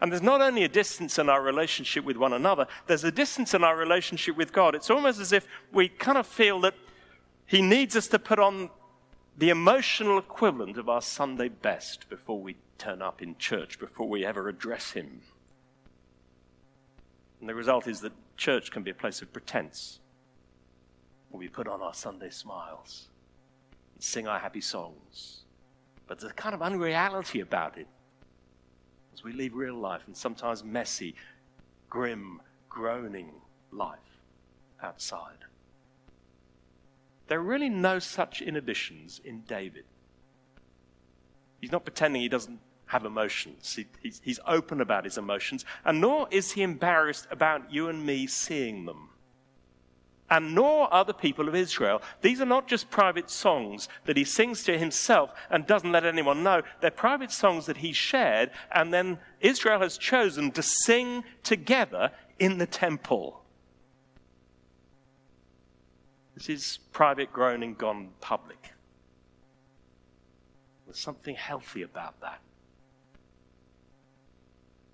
And 0.00 0.12
there's 0.12 0.22
not 0.22 0.40
only 0.40 0.64
a 0.64 0.68
distance 0.68 1.18
in 1.18 1.28
our 1.28 1.42
relationship 1.42 2.04
with 2.04 2.16
one 2.16 2.32
another, 2.32 2.66
there's 2.86 3.04
a 3.04 3.10
distance 3.10 3.54
in 3.54 3.64
our 3.64 3.76
relationship 3.76 4.36
with 4.36 4.52
God. 4.52 4.74
It's 4.74 4.90
almost 4.90 5.20
as 5.20 5.32
if 5.32 5.46
we 5.72 5.88
kind 5.88 6.18
of 6.18 6.26
feel 6.26 6.60
that 6.60 6.74
He 7.46 7.62
needs 7.62 7.96
us 7.96 8.06
to 8.08 8.18
put 8.18 8.38
on 8.38 8.70
the 9.36 9.50
emotional 9.50 10.18
equivalent 10.18 10.78
of 10.78 10.88
our 10.88 11.02
Sunday 11.02 11.48
best 11.48 12.08
before 12.08 12.40
we 12.40 12.56
turn 12.78 13.02
up 13.02 13.20
in 13.20 13.36
church 13.36 13.78
before 13.78 14.08
we 14.08 14.24
ever 14.24 14.48
address 14.48 14.92
him. 14.92 15.20
And 17.40 17.48
the 17.48 17.54
result 17.54 17.86
is 17.86 18.00
that 18.00 18.12
church 18.36 18.70
can 18.70 18.82
be 18.82 18.90
a 18.90 18.94
place 18.94 19.20
of 19.20 19.32
pretense, 19.32 20.00
where 21.38 21.44
we 21.44 21.48
put 21.48 21.68
on 21.68 21.80
our 21.80 21.94
Sunday 21.94 22.30
smiles 22.30 23.06
and 23.94 24.02
sing 24.02 24.26
our 24.26 24.40
happy 24.40 24.60
songs. 24.60 25.44
But 26.08 26.18
there's 26.18 26.32
a 26.32 26.34
kind 26.34 26.52
of 26.52 26.62
unreality 26.62 27.38
about 27.38 27.78
it 27.78 27.86
as 29.14 29.22
we 29.22 29.32
leave 29.32 29.54
real 29.54 29.76
life 29.76 30.02
and 30.08 30.16
sometimes 30.16 30.64
messy, 30.64 31.14
grim, 31.88 32.42
groaning 32.68 33.30
life 33.70 33.98
outside. 34.82 35.38
There 37.28 37.38
are 37.38 37.42
really 37.42 37.68
no 37.68 38.00
such 38.00 38.42
inhibitions 38.42 39.20
in 39.24 39.42
David. 39.42 39.84
He's 41.60 41.70
not 41.70 41.84
pretending 41.84 42.20
he 42.20 42.28
doesn't 42.28 42.58
have 42.86 43.04
emotions. 43.04 43.76
He, 43.76 43.86
he's, 44.02 44.20
he's 44.24 44.40
open 44.44 44.80
about 44.80 45.04
his 45.04 45.18
emotions, 45.18 45.64
and 45.84 46.00
nor 46.00 46.26
is 46.32 46.52
he 46.52 46.62
embarrassed 46.62 47.28
about 47.30 47.72
you 47.72 47.88
and 47.88 48.04
me 48.04 48.26
seeing 48.26 48.86
them. 48.86 49.10
And 50.30 50.54
nor 50.54 50.92
are 50.92 51.04
the 51.04 51.14
people 51.14 51.48
of 51.48 51.54
Israel. 51.54 52.02
These 52.20 52.40
are 52.40 52.46
not 52.46 52.68
just 52.68 52.90
private 52.90 53.30
songs 53.30 53.88
that 54.04 54.16
he 54.16 54.24
sings 54.24 54.62
to 54.64 54.78
himself 54.78 55.32
and 55.50 55.66
doesn't 55.66 55.90
let 55.90 56.04
anyone 56.04 56.42
know. 56.42 56.62
They're 56.80 56.90
private 56.90 57.30
songs 57.30 57.66
that 57.66 57.78
he 57.78 57.92
shared, 57.92 58.50
and 58.70 58.92
then 58.92 59.18
Israel 59.40 59.80
has 59.80 59.96
chosen 59.96 60.50
to 60.52 60.62
sing 60.62 61.24
together 61.42 62.10
in 62.38 62.58
the 62.58 62.66
temple. 62.66 63.42
This 66.34 66.48
is 66.48 66.78
private 66.92 67.32
groaning 67.32 67.74
gone 67.74 68.10
public. 68.20 68.72
There's 70.86 71.00
something 71.00 71.34
healthy 71.34 71.82
about 71.82 72.20
that. 72.20 72.40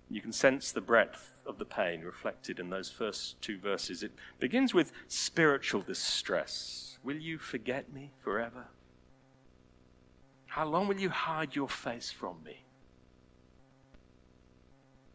You 0.09 0.21
can 0.21 0.31
sense 0.31 0.71
the 0.71 0.81
breadth 0.81 1.34
of 1.45 1.57
the 1.57 1.65
pain 1.65 2.01
reflected 2.01 2.59
in 2.59 2.69
those 2.69 2.89
first 2.89 3.41
two 3.41 3.57
verses. 3.57 4.03
It 4.03 4.11
begins 4.39 4.73
with 4.73 4.91
spiritual 5.07 5.81
distress. 5.81 6.97
Will 7.03 7.17
you 7.17 7.37
forget 7.37 7.93
me 7.93 8.11
forever? 8.23 8.65
How 10.47 10.65
long 10.65 10.87
will 10.87 10.99
you 10.99 11.09
hide 11.09 11.55
your 11.55 11.67
face 11.67 12.11
from 12.11 12.37
me? 12.43 12.65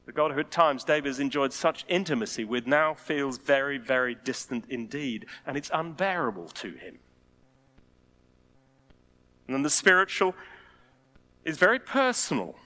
The 0.06 0.12
God 0.12 0.32
who 0.32 0.40
at 0.40 0.50
times 0.50 0.84
David 0.84 1.08
has 1.08 1.20
enjoyed 1.20 1.52
such 1.52 1.84
intimacy 1.88 2.44
with 2.44 2.66
now 2.66 2.94
feels 2.94 3.38
very, 3.38 3.78
very 3.78 4.14
distant 4.14 4.64
indeed, 4.68 5.26
and 5.46 5.56
it's 5.56 5.70
unbearable 5.72 6.48
to 6.48 6.72
him. 6.72 6.98
And 9.46 9.54
then 9.54 9.62
the 9.62 9.70
spiritual 9.70 10.34
is 11.44 11.58
very 11.58 11.78
personal. 11.78 12.56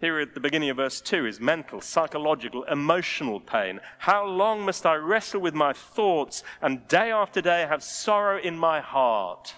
Here 0.00 0.18
at 0.18 0.34
the 0.34 0.40
beginning 0.40 0.70
of 0.70 0.76
verse 0.76 1.00
2 1.00 1.26
is 1.26 1.40
mental, 1.40 1.80
psychological, 1.80 2.64
emotional 2.64 3.40
pain. 3.40 3.80
How 3.98 4.26
long 4.26 4.64
must 4.64 4.84
I 4.84 4.96
wrestle 4.96 5.40
with 5.40 5.54
my 5.54 5.72
thoughts 5.72 6.42
and 6.60 6.86
day 6.88 7.10
after 7.10 7.40
day 7.40 7.64
have 7.68 7.82
sorrow 7.82 8.38
in 8.38 8.58
my 8.58 8.80
heart? 8.80 9.54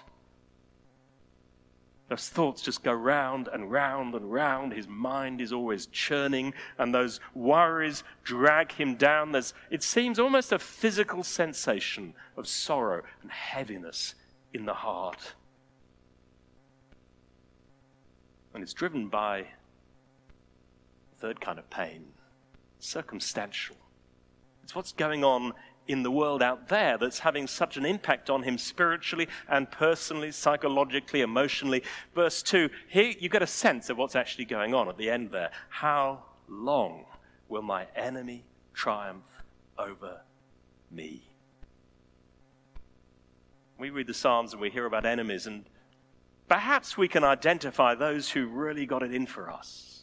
Those 2.09 2.29
thoughts 2.29 2.61
just 2.61 2.83
go 2.83 2.93
round 2.93 3.49
and 3.51 3.69
round 3.69 4.15
and 4.15 4.31
round. 4.31 4.71
His 4.71 4.87
mind 4.87 5.41
is 5.41 5.51
always 5.51 5.87
churning, 5.87 6.53
and 6.77 6.93
those 6.93 7.19
worries 7.33 8.03
drag 8.23 8.71
him 8.71 8.95
down. 8.95 9.33
There's, 9.33 9.53
it 9.69 9.83
seems 9.83 10.17
almost 10.17 10.53
a 10.53 10.59
physical 10.59 11.23
sensation 11.23 12.13
of 12.37 12.47
sorrow 12.47 13.03
and 13.21 13.29
heaviness 13.29 14.15
in 14.53 14.65
the 14.65 14.73
heart. 14.73 15.33
And 18.53 18.63
it's 18.63 18.73
driven 18.73 19.09
by 19.09 19.47
third 21.19 21.41
kind 21.41 21.59
of 21.59 21.69
pain 21.69 22.05
circumstantial. 22.79 23.75
It's 24.63 24.75
what's 24.75 24.91
going 24.91 25.23
on 25.23 25.53
in 25.87 26.03
the 26.03 26.11
world 26.11 26.43
out 26.43 26.67
there 26.67 26.97
that's 26.97 27.19
having 27.19 27.47
such 27.47 27.77
an 27.77 27.85
impact 27.85 28.29
on 28.29 28.43
him 28.43 28.57
spiritually 28.57 29.27
and 29.47 29.71
personally, 29.71 30.31
psychologically, 30.31 31.21
emotionally. 31.21 31.81
Verse 32.13 32.43
2, 32.43 32.69
here 32.89 33.13
you 33.19 33.29
get 33.29 33.41
a 33.41 33.47
sense 33.47 33.89
of 33.89 33.97
what's 33.97 34.15
actually 34.15 34.45
going 34.45 34.73
on 34.73 34.89
at 34.89 34.97
the 34.97 35.09
end 35.09 35.31
there. 35.31 35.49
How 35.69 36.23
long 36.49 37.05
will 37.47 37.61
my 37.61 37.87
enemy 37.95 38.43
triumph 38.73 39.25
over 39.77 40.21
me? 40.91 41.23
We 43.79 43.89
read 43.89 44.07
the 44.07 44.13
Psalms 44.13 44.51
and 44.53 44.61
we 44.61 44.69
hear 44.69 44.85
about 44.85 45.05
enemies, 45.05 45.45
and 45.45 45.63
perhaps 46.49 46.97
we 46.97 47.07
can 47.07 47.23
identify 47.23 47.95
those 47.95 48.31
who 48.31 48.47
really 48.47 48.85
got 48.85 49.03
it 49.03 49.13
in 49.13 49.25
for 49.25 49.51
us 49.51 49.96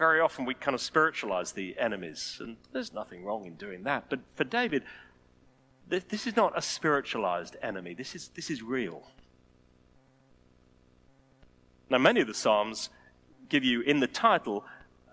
very 0.00 0.18
often 0.18 0.46
we 0.46 0.54
kind 0.54 0.74
of 0.74 0.80
spiritualize 0.80 1.52
the 1.52 1.78
enemies, 1.78 2.38
and 2.40 2.56
there's 2.72 2.94
nothing 2.94 3.22
wrong 3.22 3.44
in 3.44 3.54
doing 3.56 3.82
that. 3.84 4.06
But 4.08 4.20
for 4.34 4.44
David, 4.44 4.82
this 5.86 6.26
is 6.26 6.34
not 6.34 6.56
a 6.56 6.62
spiritualized 6.62 7.56
enemy, 7.62 7.92
this 7.92 8.14
is, 8.14 8.28
this 8.28 8.48
is 8.48 8.62
real. 8.62 9.02
Now, 11.90 11.98
many 11.98 12.22
of 12.22 12.28
the 12.28 12.34
Psalms 12.34 12.88
give 13.50 13.62
you 13.62 13.82
in 13.82 14.00
the 14.00 14.06
title 14.06 14.64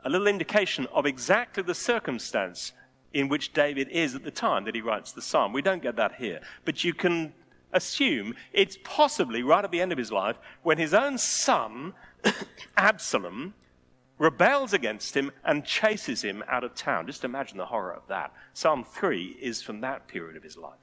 a 0.05 0.09
little 0.09 0.27
indication 0.27 0.87
of 0.93 1.05
exactly 1.05 1.63
the 1.63 1.75
circumstance 1.75 2.71
in 3.13 3.27
which 3.27 3.51
David 3.51 3.89
is 3.89 4.15
at 4.15 4.23
the 4.23 4.31
time 4.31 4.63
that 4.63 4.75
he 4.75 4.79
writes 4.79 5.11
the 5.11 5.21
psalm. 5.21 5.51
We 5.51 5.61
don't 5.61 5.81
get 5.81 5.97
that 5.97 6.15
here, 6.15 6.39
but 6.63 6.85
you 6.85 6.93
can 6.93 7.33
assume 7.73 8.35
it's 8.53 8.77
possibly 8.85 9.43
right 9.43 9.65
at 9.65 9.71
the 9.71 9.81
end 9.81 9.91
of 9.91 9.97
his 9.97 10.13
life 10.13 10.37
when 10.63 10.77
his 10.77 10.93
own 10.93 11.17
son, 11.17 11.93
Absalom, 12.77 13.53
rebels 14.17 14.73
against 14.73 15.15
him 15.15 15.31
and 15.43 15.65
chases 15.65 16.23
him 16.23 16.43
out 16.47 16.63
of 16.63 16.75
town. 16.75 17.05
Just 17.05 17.23
imagine 17.23 17.57
the 17.57 17.65
horror 17.65 17.93
of 17.93 18.07
that. 18.07 18.33
Psalm 18.53 18.83
3 18.83 19.37
is 19.41 19.61
from 19.61 19.81
that 19.81 20.07
period 20.07 20.35
of 20.35 20.43
his 20.43 20.57
life. 20.57 20.79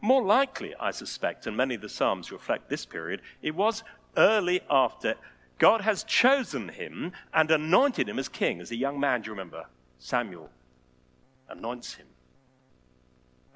More 0.00 0.22
likely, 0.22 0.74
I 0.78 0.90
suspect, 0.90 1.46
and 1.46 1.56
many 1.56 1.74
of 1.74 1.80
the 1.80 1.88
Psalms 1.88 2.30
reflect 2.30 2.68
this 2.68 2.84
period, 2.84 3.22
it 3.42 3.54
was 3.54 3.82
early 4.16 4.60
after 4.70 5.14
God 5.58 5.80
has 5.80 6.04
chosen 6.04 6.68
him 6.68 7.12
and 7.32 7.50
anointed 7.50 8.08
him 8.08 8.18
as 8.18 8.28
king. 8.28 8.60
As 8.60 8.70
a 8.70 8.76
young 8.76 9.00
man, 9.00 9.22
do 9.22 9.26
you 9.26 9.32
remember? 9.32 9.66
Samuel 9.98 10.50
anoints 11.48 11.94
him. 11.94 12.06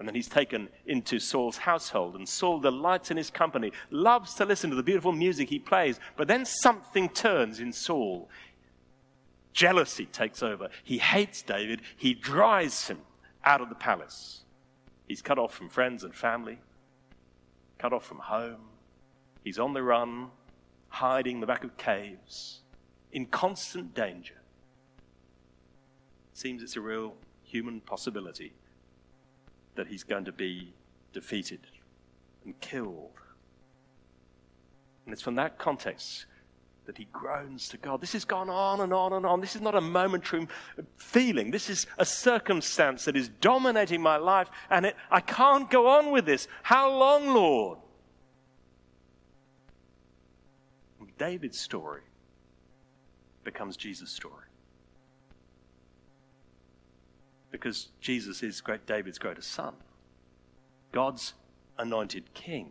And 0.00 0.08
then 0.08 0.14
he's 0.14 0.28
taken 0.28 0.70
into 0.86 1.18
Saul's 1.18 1.58
household, 1.58 2.14
and 2.14 2.26
Saul 2.26 2.58
delights 2.58 3.10
in 3.10 3.18
his 3.18 3.28
company, 3.28 3.70
loves 3.90 4.32
to 4.36 4.46
listen 4.46 4.70
to 4.70 4.76
the 4.76 4.82
beautiful 4.82 5.12
music 5.12 5.50
he 5.50 5.58
plays. 5.58 6.00
But 6.16 6.26
then 6.26 6.46
something 6.46 7.10
turns 7.10 7.60
in 7.60 7.70
Saul. 7.70 8.30
Jealousy 9.52 10.06
takes 10.06 10.42
over. 10.42 10.70
He 10.84 10.96
hates 10.96 11.42
David, 11.42 11.82
he 11.98 12.14
drives 12.14 12.88
him 12.88 13.00
out 13.44 13.60
of 13.60 13.68
the 13.68 13.74
palace. 13.74 14.44
He's 15.06 15.20
cut 15.20 15.38
off 15.38 15.52
from 15.52 15.68
friends 15.68 16.02
and 16.02 16.14
family, 16.14 16.60
cut 17.76 17.92
off 17.92 18.06
from 18.06 18.20
home. 18.20 18.70
He's 19.44 19.58
on 19.58 19.74
the 19.74 19.82
run, 19.82 20.28
hiding 20.88 21.34
in 21.36 21.40
the 21.40 21.46
back 21.46 21.62
of 21.62 21.76
caves, 21.76 22.60
in 23.12 23.26
constant 23.26 23.94
danger. 23.94 24.40
Seems 26.32 26.62
it's 26.62 26.76
a 26.76 26.80
real 26.80 27.16
human 27.42 27.82
possibility 27.82 28.54
that 29.80 29.88
he's 29.88 30.04
going 30.04 30.26
to 30.26 30.32
be 30.32 30.74
defeated 31.14 31.60
and 32.44 32.60
killed. 32.60 33.14
And 35.06 35.14
it's 35.14 35.22
from 35.22 35.36
that 35.36 35.56
context 35.58 36.26
that 36.84 36.98
he 36.98 37.06
groans 37.10 37.66
to 37.68 37.78
God. 37.78 38.02
This 38.02 38.12
has 38.12 38.26
gone 38.26 38.50
on 38.50 38.82
and 38.82 38.92
on 38.92 39.14
and 39.14 39.24
on. 39.24 39.40
This 39.40 39.56
is 39.56 39.62
not 39.62 39.74
a 39.74 39.80
momentary 39.80 40.46
feeling. 40.98 41.50
This 41.50 41.70
is 41.70 41.86
a 41.96 42.04
circumstance 42.04 43.06
that 43.06 43.16
is 43.16 43.30
dominating 43.40 44.02
my 44.02 44.18
life, 44.18 44.50
and 44.68 44.84
it, 44.84 44.96
I 45.10 45.20
can't 45.20 45.70
go 45.70 45.86
on 45.86 46.10
with 46.10 46.26
this. 46.26 46.46
How 46.62 46.94
long, 46.94 47.28
Lord? 47.28 47.78
David's 51.16 51.58
story 51.58 52.02
becomes 53.44 53.78
Jesus' 53.78 54.10
story. 54.10 54.49
Because 57.50 57.88
Jesus 58.00 58.42
is 58.42 58.60
great 58.60 58.86
David's 58.86 59.18
greatest 59.18 59.50
son, 59.50 59.74
God's 60.92 61.34
anointed 61.78 62.32
king, 62.34 62.70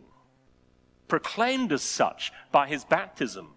proclaimed 1.08 1.72
as 1.72 1.82
such 1.82 2.32
by 2.52 2.68
his 2.68 2.84
baptism, 2.84 3.54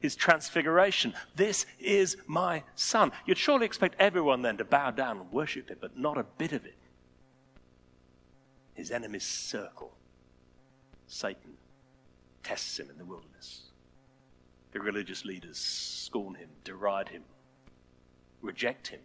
his 0.00 0.16
transfiguration. 0.16 1.14
This 1.34 1.66
is 1.78 2.16
my 2.26 2.64
son. 2.74 3.12
You'd 3.26 3.38
surely 3.38 3.66
expect 3.66 3.96
everyone 3.98 4.42
then 4.42 4.56
to 4.56 4.64
bow 4.64 4.90
down 4.90 5.18
and 5.18 5.32
worship 5.32 5.68
him, 5.68 5.78
but 5.80 5.98
not 5.98 6.18
a 6.18 6.24
bit 6.24 6.52
of 6.52 6.64
it. 6.64 6.76
His 8.74 8.90
enemies 8.90 9.24
circle. 9.24 9.92
Satan 11.06 11.56
tests 12.42 12.78
him 12.78 12.90
in 12.90 12.98
the 12.98 13.04
wilderness. 13.04 13.70
The 14.72 14.80
religious 14.80 15.24
leaders 15.24 15.58
scorn 15.58 16.34
him, 16.34 16.48
deride 16.64 17.08
him, 17.08 17.22
reject 18.42 18.88
him 18.88 19.00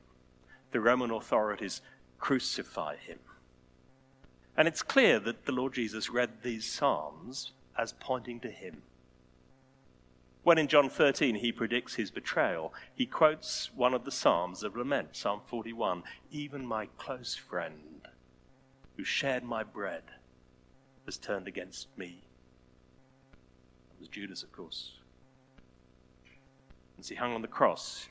the 0.71 0.79
Roman 0.79 1.11
authorities 1.11 1.81
crucify 2.19 2.95
him. 2.95 3.19
And 4.55 4.67
it's 4.67 4.83
clear 4.83 5.19
that 5.19 5.45
the 5.45 5.51
Lord 5.51 5.73
Jesus 5.73 6.09
read 6.09 6.43
these 6.43 6.65
Psalms 6.65 7.53
as 7.77 7.93
pointing 7.93 8.39
to 8.41 8.49
him. 8.49 8.83
When 10.43 10.57
in 10.57 10.67
John 10.67 10.89
13 10.89 11.35
he 11.35 11.51
predicts 11.51 11.95
his 11.95 12.09
betrayal, 12.09 12.73
he 12.93 13.05
quotes 13.05 13.69
one 13.75 13.93
of 13.93 14.05
the 14.05 14.11
Psalms 14.11 14.63
of 14.63 14.75
lament, 14.75 15.15
Psalm 15.15 15.41
41 15.45 16.03
Even 16.31 16.65
my 16.65 16.87
close 16.97 17.35
friend 17.35 18.07
who 18.97 19.03
shared 19.03 19.43
my 19.43 19.63
bread 19.63 20.03
has 21.05 21.17
turned 21.17 21.47
against 21.47 21.87
me. 21.97 22.23
It 23.93 23.99
was 23.99 24.09
Judas, 24.09 24.43
of 24.43 24.51
course. 24.51 24.93
As 26.99 27.09
he 27.09 27.15
hung 27.15 27.33
on 27.33 27.41
the 27.41 27.47
cross, 27.47 28.07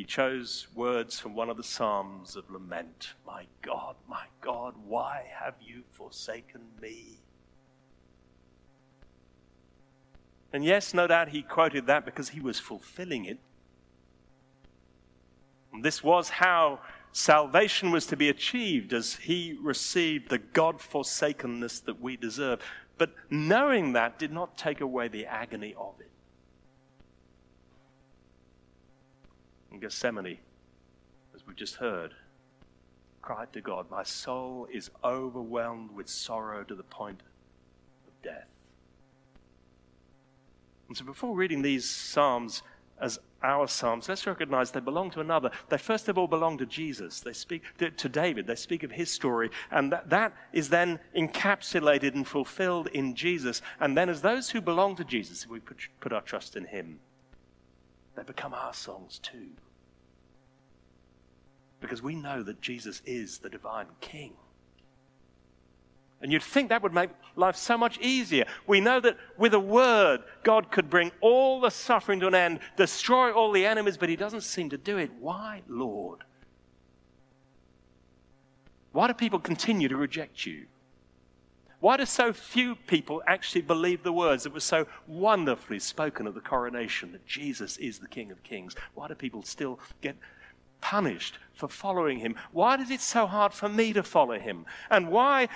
he 0.00 0.06
chose 0.06 0.66
words 0.74 1.20
from 1.20 1.34
one 1.34 1.50
of 1.50 1.58
the 1.58 1.62
Psalms 1.62 2.34
of 2.34 2.50
lament 2.50 3.12
My 3.26 3.44
God, 3.60 3.96
my 4.08 4.24
God, 4.40 4.72
why 4.86 5.26
have 5.30 5.56
you 5.60 5.82
forsaken 5.90 6.62
me? 6.80 7.18
And 10.54 10.64
yes, 10.64 10.94
no 10.94 11.06
doubt 11.06 11.28
he 11.28 11.42
quoted 11.42 11.86
that 11.88 12.06
because 12.06 12.30
he 12.30 12.40
was 12.40 12.58
fulfilling 12.58 13.26
it. 13.26 13.40
And 15.70 15.84
this 15.84 16.02
was 16.02 16.30
how 16.30 16.80
salvation 17.12 17.90
was 17.90 18.06
to 18.06 18.16
be 18.16 18.30
achieved 18.30 18.94
as 18.94 19.16
he 19.16 19.58
received 19.60 20.30
the 20.30 20.38
God 20.38 20.80
forsakenness 20.80 21.80
that 21.80 22.00
we 22.00 22.16
deserve. 22.16 22.60
But 22.96 23.12
knowing 23.28 23.92
that 23.92 24.18
did 24.18 24.32
not 24.32 24.56
take 24.56 24.80
away 24.80 25.08
the 25.08 25.26
agony 25.26 25.74
of 25.76 26.00
it. 26.00 26.10
In 29.72 29.80
Gethsemane, 29.80 30.38
as 31.34 31.46
we've 31.46 31.56
just 31.56 31.76
heard, 31.76 32.14
cried 33.22 33.52
to 33.52 33.60
God, 33.60 33.90
My 33.90 34.02
soul 34.02 34.66
is 34.72 34.90
overwhelmed 35.04 35.92
with 35.92 36.08
sorrow 36.08 36.64
to 36.64 36.74
the 36.74 36.82
point 36.82 37.20
of 38.06 38.22
death. 38.22 38.48
And 40.88 40.96
so 40.96 41.04
before 41.04 41.36
reading 41.36 41.62
these 41.62 41.88
Psalms 41.88 42.62
as 43.00 43.20
our 43.42 43.68
Psalms, 43.68 44.08
let's 44.08 44.26
recognize 44.26 44.72
they 44.72 44.80
belong 44.80 45.10
to 45.12 45.20
another. 45.20 45.50
They 45.68 45.78
first 45.78 46.08
of 46.08 46.18
all 46.18 46.26
belong 46.26 46.58
to 46.58 46.66
Jesus. 46.66 47.20
They 47.20 47.32
speak 47.32 47.62
to 47.78 48.08
David. 48.08 48.46
They 48.46 48.56
speak 48.56 48.82
of 48.82 48.90
his 48.90 49.10
story. 49.10 49.50
And 49.70 49.92
that, 49.92 50.10
that 50.10 50.34
is 50.52 50.68
then 50.68 50.98
encapsulated 51.16 52.14
and 52.14 52.26
fulfilled 52.26 52.88
in 52.88 53.14
Jesus. 53.14 53.62
And 53.78 53.96
then 53.96 54.08
as 54.08 54.20
those 54.20 54.50
who 54.50 54.60
belong 54.60 54.96
to 54.96 55.04
Jesus, 55.04 55.46
we 55.46 55.60
put, 55.60 55.78
put 56.00 56.12
our 56.12 56.20
trust 56.22 56.56
in 56.56 56.64
him, 56.64 56.98
they 58.20 58.24
become 58.26 58.52
our 58.52 58.74
songs 58.74 59.18
too. 59.18 59.48
Because 61.80 62.02
we 62.02 62.14
know 62.14 62.42
that 62.42 62.60
Jesus 62.60 63.00
is 63.06 63.38
the 63.38 63.48
divine 63.48 63.86
King. 64.02 64.34
And 66.20 66.30
you'd 66.30 66.42
think 66.42 66.68
that 66.68 66.82
would 66.82 66.92
make 66.92 67.08
life 67.34 67.56
so 67.56 67.78
much 67.78 67.98
easier. 67.98 68.44
We 68.66 68.82
know 68.82 69.00
that 69.00 69.16
with 69.38 69.54
a 69.54 69.58
word, 69.58 70.20
God 70.42 70.70
could 70.70 70.90
bring 70.90 71.12
all 71.22 71.62
the 71.62 71.70
suffering 71.70 72.20
to 72.20 72.26
an 72.26 72.34
end, 72.34 72.60
destroy 72.76 73.32
all 73.32 73.52
the 73.52 73.64
enemies, 73.64 73.96
but 73.96 74.10
He 74.10 74.16
doesn't 74.16 74.42
seem 74.42 74.68
to 74.68 74.76
do 74.76 74.98
it. 74.98 75.10
Why, 75.18 75.62
Lord? 75.66 76.18
Why 78.92 79.06
do 79.06 79.14
people 79.14 79.38
continue 79.38 79.88
to 79.88 79.96
reject 79.96 80.44
you? 80.44 80.66
Why 81.80 81.96
do 81.96 82.04
so 82.04 82.32
few 82.34 82.74
people 82.74 83.22
actually 83.26 83.62
believe 83.62 84.02
the 84.02 84.12
words 84.12 84.44
that 84.44 84.52
were 84.52 84.60
so 84.60 84.86
wonderfully 85.06 85.78
spoken 85.78 86.26
at 86.26 86.34
the 86.34 86.40
coronation 86.40 87.12
that 87.12 87.26
Jesus 87.26 87.78
is 87.78 87.98
the 87.98 88.08
King 88.08 88.30
of 88.30 88.42
Kings? 88.42 88.76
Why 88.94 89.08
do 89.08 89.14
people 89.14 89.42
still 89.42 89.80
get 90.02 90.16
punished 90.82 91.38
for 91.54 91.68
following 91.68 92.18
him? 92.18 92.36
Why 92.52 92.76
is 92.76 92.90
it 92.90 93.00
so 93.00 93.26
hard 93.26 93.54
for 93.54 93.68
me 93.68 93.94
to 93.94 94.02
follow 94.02 94.38
him? 94.38 94.66
And 94.90 95.08
why 95.08 95.48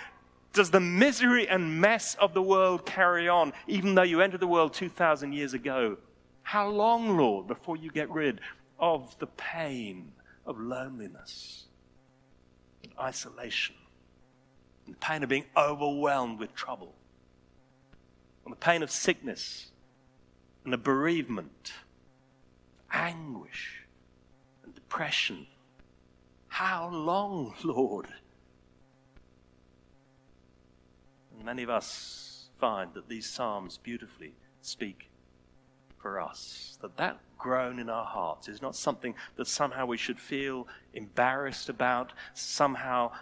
does 0.54 0.70
the 0.70 0.80
misery 0.80 1.46
and 1.46 1.80
mess 1.80 2.14
of 2.14 2.32
the 2.32 2.42
world 2.42 2.86
carry 2.86 3.28
on, 3.28 3.52
even 3.66 3.94
though 3.94 4.02
you 4.02 4.22
entered 4.22 4.40
the 4.40 4.46
world 4.46 4.72
2,000 4.72 5.34
years 5.34 5.52
ago? 5.52 5.98
How 6.42 6.68
long, 6.68 7.18
Lord, 7.18 7.46
before 7.46 7.76
you 7.76 7.90
get 7.90 8.10
rid 8.10 8.40
of 8.78 9.18
the 9.18 9.26
pain 9.26 10.12
of 10.46 10.58
loneliness, 10.58 11.66
and 12.82 12.92
isolation, 12.98 13.74
the 14.92 14.98
pain 14.98 15.22
of 15.22 15.28
being 15.28 15.46
overwhelmed 15.56 16.38
with 16.38 16.54
trouble, 16.54 16.94
and 18.44 18.52
the 18.52 18.58
pain 18.58 18.82
of 18.82 18.90
sickness, 18.90 19.68
and 20.64 20.72
the 20.72 20.78
bereavement, 20.78 21.72
anguish, 22.92 23.86
and 24.64 24.74
depression? 24.74 25.46
How 26.48 26.88
long, 26.90 27.54
Lord? 27.64 28.08
many 31.44 31.62
of 31.62 31.70
us 31.70 32.48
find 32.58 32.94
that 32.94 33.08
these 33.08 33.28
Psalms 33.28 33.78
beautifully 33.78 34.34
speak 34.62 35.10
for 35.98 36.20
us. 36.20 36.78
That 36.80 36.96
that 36.96 37.18
groan 37.38 37.78
in 37.78 37.90
our 37.90 38.04
hearts 38.04 38.48
is 38.48 38.62
not 38.62 38.74
something 38.74 39.14
that 39.36 39.46
somehow 39.46 39.86
we 39.86 39.96
should 39.96 40.18
feel 40.18 40.66
embarrassed 40.94 41.68
about, 41.68 42.12
somehow 42.32 43.12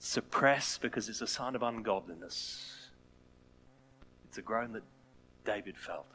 suppress 0.00 0.76
because 0.76 1.08
it's 1.08 1.20
a 1.20 1.26
sign 1.28 1.54
of 1.54 1.62
ungodliness. 1.62 2.88
It's 4.28 4.38
a 4.38 4.42
groan 4.42 4.72
that 4.72 4.82
David 5.44 5.76
felt. 5.78 6.10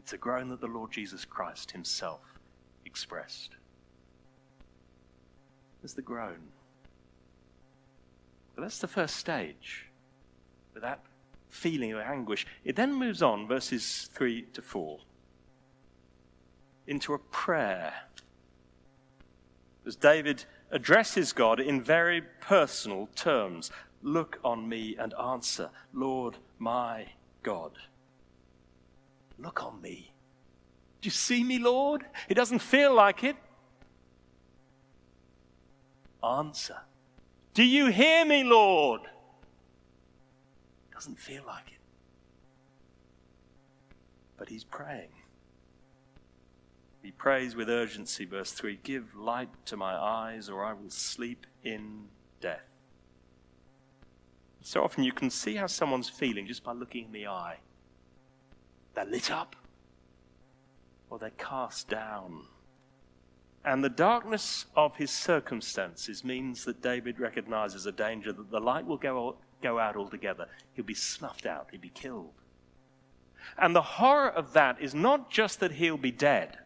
It's 0.00 0.12
a 0.12 0.18
groan 0.18 0.48
that 0.48 0.60
the 0.60 0.66
Lord 0.66 0.90
Jesus 0.90 1.24
Christ 1.24 1.70
himself 1.70 2.40
expressed. 2.84 3.50
It's 5.84 5.94
the 5.94 6.02
groan 6.02 6.50
but 8.54 8.62
that's 8.62 8.78
the 8.78 8.88
first 8.88 9.16
stage. 9.16 9.86
With 10.74 10.82
that 10.82 11.00
feeling 11.48 11.92
of 11.92 12.00
anguish, 12.00 12.46
it 12.64 12.76
then 12.76 12.94
moves 12.94 13.22
on, 13.22 13.46
verses 13.46 14.08
3 14.12 14.42
to 14.52 14.62
4, 14.62 14.98
into 16.86 17.14
a 17.14 17.18
prayer. 17.18 17.92
As 19.86 19.96
David 19.96 20.44
addresses 20.72 21.32
God 21.32 21.60
in 21.60 21.80
very 21.80 22.22
personal 22.40 23.08
terms 23.14 23.70
Look 24.02 24.40
on 24.42 24.68
me 24.68 24.96
and 24.98 25.14
answer, 25.14 25.70
Lord 25.94 26.36
my 26.58 27.06
God. 27.42 27.72
Look 29.38 29.62
on 29.62 29.80
me. 29.80 30.12
Do 31.00 31.06
you 31.06 31.12
see 31.12 31.44
me, 31.44 31.58
Lord? 31.58 32.04
It 32.28 32.34
doesn't 32.34 32.58
feel 32.58 32.94
like 32.94 33.22
it. 33.22 33.36
Answer. 36.22 36.78
Do 37.54 37.62
you 37.62 37.86
hear 37.86 38.24
me, 38.24 38.44
Lord? 38.44 39.02
Doesn't 40.92 41.18
feel 41.18 41.44
like 41.46 41.68
it. 41.68 41.80
But 44.36 44.48
he's 44.48 44.64
praying. 44.64 45.10
He 47.02 47.10
prays 47.10 47.56
with 47.56 47.68
urgency, 47.68 48.24
verse 48.24 48.52
3 48.52 48.78
Give 48.82 49.14
light 49.14 49.50
to 49.66 49.76
my 49.76 49.94
eyes, 49.94 50.48
or 50.48 50.64
I 50.64 50.72
will 50.72 50.90
sleep 50.90 51.46
in 51.64 52.04
death. 52.40 52.68
So 54.60 54.84
often 54.84 55.02
you 55.02 55.12
can 55.12 55.28
see 55.28 55.56
how 55.56 55.66
someone's 55.66 56.08
feeling 56.08 56.46
just 56.46 56.62
by 56.62 56.72
looking 56.72 57.06
in 57.06 57.12
the 57.12 57.26
eye. 57.26 57.58
They're 58.94 59.04
lit 59.04 59.30
up, 59.30 59.56
or 61.10 61.18
they're 61.18 61.30
cast 61.30 61.88
down 61.88 62.44
and 63.64 63.82
the 63.82 63.88
darkness 63.88 64.66
of 64.74 64.96
his 64.96 65.10
circumstances 65.10 66.24
means 66.24 66.64
that 66.64 66.82
David 66.82 67.20
recognizes 67.20 67.86
a 67.86 67.92
danger 67.92 68.32
that 68.32 68.50
the 68.50 68.60
light 68.60 68.86
will 68.86 68.96
go, 68.96 69.36
go 69.62 69.78
out 69.78 69.96
altogether. 69.96 70.48
He'll 70.72 70.84
be 70.84 70.94
snuffed 70.94 71.46
out, 71.46 71.68
he'll 71.70 71.80
be 71.80 71.88
killed. 71.88 72.32
And 73.58 73.74
the 73.74 73.82
horror 73.82 74.30
of 74.30 74.52
that 74.54 74.80
is 74.80 74.94
not 74.94 75.30
just 75.30 75.60
that 75.60 75.72
he'll 75.72 75.96
be 75.96 76.10
dead. 76.10 76.58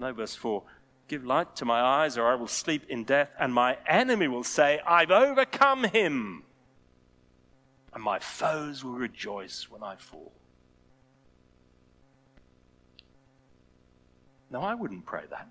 No, 0.00 0.12
verse 0.12 0.34
4 0.34 0.62
Give 1.06 1.24
light 1.24 1.54
to 1.56 1.64
my 1.64 1.80
eyes, 1.80 2.16
or 2.16 2.26
I 2.26 2.34
will 2.34 2.48
sleep 2.48 2.84
in 2.88 3.04
death, 3.04 3.30
and 3.38 3.52
my 3.52 3.76
enemy 3.86 4.28
will 4.28 4.44
say, 4.44 4.80
I've 4.86 5.10
overcome 5.10 5.84
him. 5.84 6.44
And 7.92 8.02
my 8.02 8.20
foes 8.20 8.84
will 8.84 8.92
rejoice 8.92 9.66
when 9.68 9.82
I 9.82 9.96
fall. 9.96 10.32
No, 14.50 14.60
I 14.60 14.74
wouldn't 14.74 15.04
pray 15.04 15.24
that. 15.30 15.48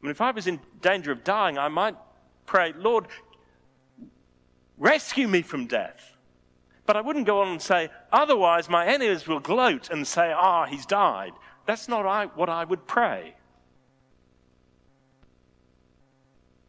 I 0.00 0.06
mean, 0.06 0.12
if 0.12 0.20
I 0.20 0.30
was 0.30 0.46
in 0.46 0.60
danger 0.80 1.10
of 1.10 1.24
dying, 1.24 1.58
I 1.58 1.68
might 1.68 1.96
pray, 2.46 2.72
Lord, 2.76 3.06
rescue 4.78 5.26
me 5.26 5.42
from 5.42 5.66
death. 5.66 6.16
But 6.86 6.96
I 6.96 7.00
wouldn't 7.00 7.26
go 7.26 7.40
on 7.40 7.48
and 7.48 7.62
say, 7.62 7.90
otherwise 8.12 8.68
my 8.68 8.86
enemies 8.86 9.26
will 9.26 9.40
gloat 9.40 9.90
and 9.90 10.06
say, 10.06 10.32
ah, 10.32 10.66
he's 10.66 10.86
died. 10.86 11.32
That's 11.66 11.88
not 11.88 12.36
what 12.36 12.48
I 12.48 12.64
would 12.64 12.86
pray. 12.86 13.34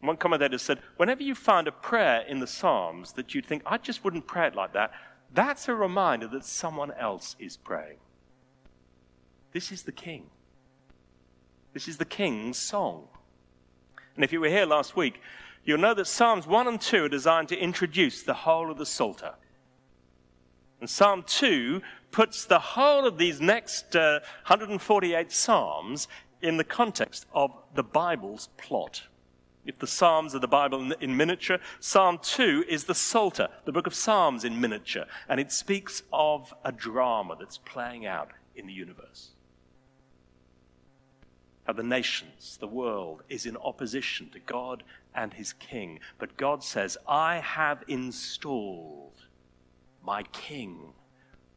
One 0.02 0.18
commentator 0.18 0.58
said, 0.58 0.80
whenever 0.98 1.24
you 1.24 1.34
find 1.34 1.68
a 1.68 1.72
prayer 1.72 2.22
in 2.28 2.40
the 2.40 2.48
Psalms 2.48 3.14
that 3.14 3.34
you'd 3.34 3.46
think, 3.46 3.64
I 3.66 3.78
just 3.78 4.04
wouldn't 4.04 4.28
pray 4.28 4.48
it 4.48 4.56
like 4.56 4.74
that, 4.74 4.92
that's 5.34 5.68
a 5.68 5.74
reminder 5.74 6.28
that 6.28 6.46
someone 6.46 6.92
else 6.92 7.36
is 7.40 7.58
praying. 7.58 7.98
This 9.52 9.72
is 9.72 9.84
the 9.84 9.92
king. 9.92 10.28
This 11.74 11.88
is 11.88 11.98
the 11.98 12.06
king's 12.06 12.58
song. 12.58 13.08
And 14.16 14.24
if 14.24 14.32
you 14.32 14.40
were 14.40 14.48
here 14.48 14.66
last 14.66 14.96
week, 14.96 15.20
you'll 15.66 15.80
know 15.80 15.94
that 15.96 16.08
Psalms 16.08 16.46
1 16.46 16.68
and 16.68 16.80
2 16.80 17.06
are 17.06 17.10
designed 17.10 17.50
to 17.50 17.58
introduce 17.58 18.22
the 18.22 18.34
whole 18.34 18.70
of 18.70 18.78
the 18.78 18.86
Psalter. 18.86 19.34
And 20.80 20.90
Psalm 20.90 21.24
2 21.26 21.82
puts 22.16 22.46
the 22.46 22.60
whole 22.60 23.06
of 23.06 23.18
these 23.18 23.42
next 23.42 23.94
uh, 23.94 24.22
148 24.48 25.34
Psalms 25.34 26.08
in 26.42 26.56
the 26.56 26.64
context 26.64 27.26
of 27.34 27.52
the 27.74 27.84
Bible's 27.84 28.48
plot. 28.56 29.04
If 29.66 29.80
the 29.80 29.88
Psalms 29.88 30.34
are 30.34 30.40
the 30.40 30.48
Bible 30.48 30.94
in 30.94 31.18
miniature, 31.18 31.58
Psalm 31.82 32.20
2 32.24 32.64
is 32.70 32.86
the 32.86 32.96
Psalter, 32.96 33.50
the 33.66 33.74
book 33.74 33.86
of 33.86 33.94
Psalms 33.94 34.46
in 34.46 34.62
miniature, 34.62 35.04
and 35.28 35.42
it 35.42 35.52
speaks 35.52 36.04
of 36.14 36.54
a 36.64 36.72
drama 36.72 37.36
that's 37.38 37.58
playing 37.58 38.06
out 38.06 38.30
in 38.56 38.66
the 38.66 38.74
universe 38.74 39.32
how 41.66 41.74
the 41.74 41.84
nations, 41.84 42.58
the 42.62 42.68
world, 42.68 43.24
is 43.28 43.46
in 43.46 43.58
opposition 43.58 44.30
to 44.30 44.40
God 44.40 44.84
and 45.16 45.34
his 45.34 45.52
king. 45.52 46.00
But 46.20 46.38
God 46.38 46.64
says, 46.64 46.96
I 47.08 47.40
have 47.40 47.84
installed 47.88 49.24
my 50.02 50.24
king 50.24 50.94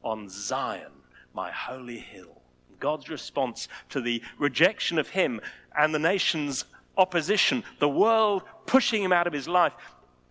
on 0.02 0.28
Zion, 0.28 0.92
my 1.34 1.50
holy 1.50 1.98
hill. 1.98 2.40
God's 2.80 3.08
response 3.08 3.68
to 3.90 4.00
the 4.00 4.22
rejection 4.38 4.98
of 4.98 5.08
him 5.08 5.40
and 5.76 5.94
the 5.94 5.98
nation's 5.98 6.64
opposition, 6.96 7.64
the 7.78 7.88
world 7.88 8.42
pushing 8.66 9.02
him 9.02 9.12
out 9.12 9.26
of 9.26 9.32
his 9.32 9.48
life, 9.48 9.74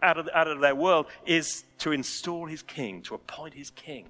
out 0.02 0.18
of, 0.18 0.30
out 0.34 0.48
of 0.48 0.60
their 0.60 0.76
world, 0.76 1.08
is 1.26 1.64
to 1.80 1.92
install 1.92 2.46
his 2.46 2.62
king, 2.62 3.02
to 3.04 3.16
appoint 3.16 3.54
his 3.54 3.70
king. 3.72 4.08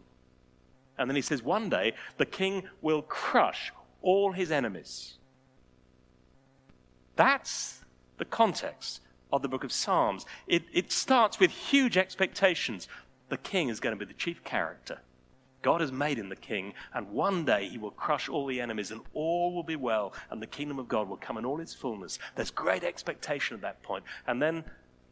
And 0.97 1.09
then 1.09 1.15
he 1.15 1.21
says, 1.21 1.43
one 1.43 1.69
day 1.69 1.93
the 2.17 2.25
king 2.25 2.63
will 2.81 3.03
crush 3.03 3.71
all 4.01 4.31
his 4.31 4.51
enemies. 4.51 5.15
That's 7.15 7.81
the 8.17 8.25
context 8.25 9.01
of 9.31 9.41
the 9.41 9.47
book 9.47 9.63
of 9.63 9.71
Psalms. 9.71 10.25
It, 10.47 10.63
it 10.73 10.91
starts 10.91 11.39
with 11.39 11.51
huge 11.51 11.97
expectations. 11.97 12.87
The 13.29 13.37
king 13.37 13.69
is 13.69 13.79
going 13.79 13.97
to 13.97 14.05
be 14.05 14.11
the 14.11 14.17
chief 14.17 14.43
character. 14.43 14.99
God 15.67 15.82
has 15.82 15.91
made 15.91 16.17
him 16.17 16.30
the 16.30 16.36
king, 16.38 16.73
and 16.93 17.12
one 17.12 17.43
day 17.43 17.67
he 17.67 17.77
will 17.77 17.91
crush 17.91 18.30
all 18.30 18.45
the 18.45 18.62
enemies, 18.62 18.89
and 18.89 19.01
all 19.13 19.53
will 19.53 19.63
be 19.63 19.75
well, 19.75 20.13
and 20.32 20.41
the 20.41 20.47
kingdom 20.47 20.80
of 20.80 20.88
God 20.88 21.10
will 21.10 21.17
come 21.17 21.38
in 21.38 21.43
all 21.43 21.60
its 21.60 21.73
fullness. 21.73 22.19
There's 22.36 22.51
great 22.51 22.86
expectation 22.86 23.53
at 23.53 23.62
that 23.63 23.84
point. 23.84 24.06
And 24.27 24.41
then 24.41 24.63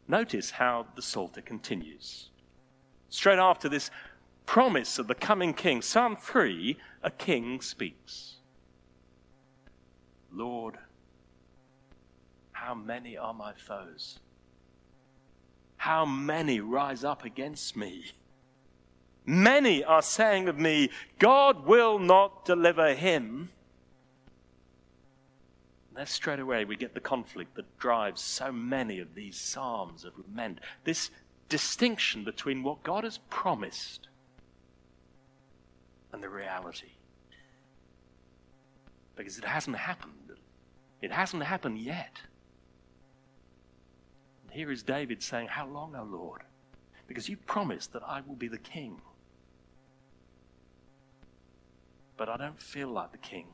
notice 0.08 0.52
how 0.52 0.86
the 0.94 1.02
Psalter 1.02 1.42
continues. 1.42 2.30
Straight 3.10 3.38
after 3.38 3.68
this 3.68 3.90
promise 4.46 4.98
of 4.98 5.08
the 5.08 5.14
coming 5.14 5.52
king, 5.52 5.82
Psalm 5.82 6.16
3 6.16 6.78
a 7.02 7.10
king 7.10 7.60
speaks 7.60 8.36
Lord, 10.32 10.78
how 12.52 12.74
many 12.74 13.18
are 13.18 13.34
my 13.34 13.52
foes? 13.52 14.20
How 15.76 16.06
many 16.06 16.60
rise 16.60 17.04
up 17.04 17.26
against 17.26 17.76
me? 17.76 18.12
Many 19.26 19.82
are 19.82 20.02
saying 20.02 20.48
of 20.48 20.56
me, 20.56 20.90
God 21.18 21.66
will 21.66 21.98
not 21.98 22.44
deliver 22.44 22.94
him. 22.94 23.50
And 25.88 25.98
there 25.98 26.06
straight 26.06 26.38
away 26.38 26.64
we 26.64 26.76
get 26.76 26.94
the 26.94 27.00
conflict 27.00 27.56
that 27.56 27.78
drives 27.78 28.20
so 28.20 28.52
many 28.52 29.00
of 29.00 29.16
these 29.16 29.36
psalms 29.36 30.04
of 30.04 30.12
lament. 30.16 30.60
This 30.84 31.10
distinction 31.48 32.22
between 32.22 32.62
what 32.62 32.84
God 32.84 33.02
has 33.02 33.18
promised 33.28 34.08
and 36.12 36.22
the 36.22 36.28
reality. 36.28 36.92
Because 39.16 39.38
it 39.38 39.44
hasn't 39.44 39.76
happened. 39.76 40.12
It 41.02 41.10
hasn't 41.10 41.42
happened 41.42 41.78
yet. 41.78 42.20
And 44.44 44.52
here 44.52 44.70
is 44.70 44.82
David 44.82 45.22
saying, 45.22 45.48
How 45.48 45.66
long, 45.66 45.96
O 45.96 46.04
Lord? 46.04 46.42
Because 47.08 47.28
you 47.28 47.36
promised 47.36 47.92
that 47.92 48.02
I 48.02 48.20
will 48.26 48.34
be 48.34 48.48
the 48.48 48.58
king. 48.58 49.00
But 52.16 52.28
I 52.28 52.36
don't 52.36 52.60
feel 52.60 52.88
like 52.88 53.12
the 53.12 53.18
king. 53.18 53.46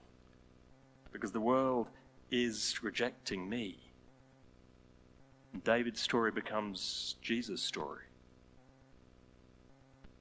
Because 1.12 1.33
the 1.33 1.40
world 1.40 1.90
is 2.31 2.83
rejecting 2.83 3.48
me. 3.48 3.79
And 5.53 5.62
David's 5.62 6.01
story 6.01 6.31
becomes 6.31 7.16
Jesus' 7.20 7.61
story. 7.61 8.05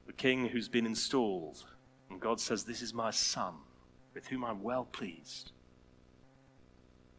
The 0.06 0.12
king 0.12 0.48
who's 0.48 0.68
been 0.68 0.84
installed, 0.84 1.64
and 2.10 2.20
God 2.20 2.38
says, 2.38 2.64
This 2.64 2.82
is 2.82 2.92
my 2.92 3.10
son, 3.10 3.54
with 4.12 4.26
whom 4.26 4.44
I'm 4.44 4.62
well 4.62 4.84
pleased. 4.84 5.52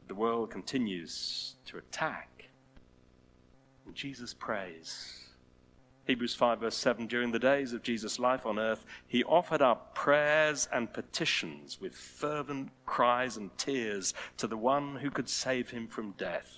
The 0.08 0.16
world 0.16 0.52
continues 0.52 1.56
to 1.66 1.78
attack, 1.78 2.50
and 3.86 3.96
Jesus 3.96 4.34
prays. 4.34 5.23
Hebrews 6.06 6.36
5, 6.36 6.60
verse 6.60 6.78
7 6.78 7.08
During 7.08 7.32
the 7.32 7.40
days 7.40 7.74
of 7.74 7.82
Jesus' 7.82 8.20
life 8.20 8.46
on 8.46 8.60
earth, 8.60 8.86
he 9.08 9.24
offered 9.24 9.62
up 9.62 9.96
prayers 9.96 10.68
and 10.72 10.92
petitions 10.92 11.80
with 11.80 11.96
fervent 11.96 12.70
cries 12.86 13.38
and 13.38 13.56
tears 13.58 14.14
to 14.38 14.48
the 14.48 14.58
one 14.58 14.98
who 14.98 15.10
could 15.10 15.30
save 15.30 15.70
him 15.70 15.88
from 15.88 16.12
death. 16.18 16.52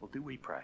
Or 0.00 0.08
do 0.12 0.22
we 0.22 0.36
pray? 0.36 0.62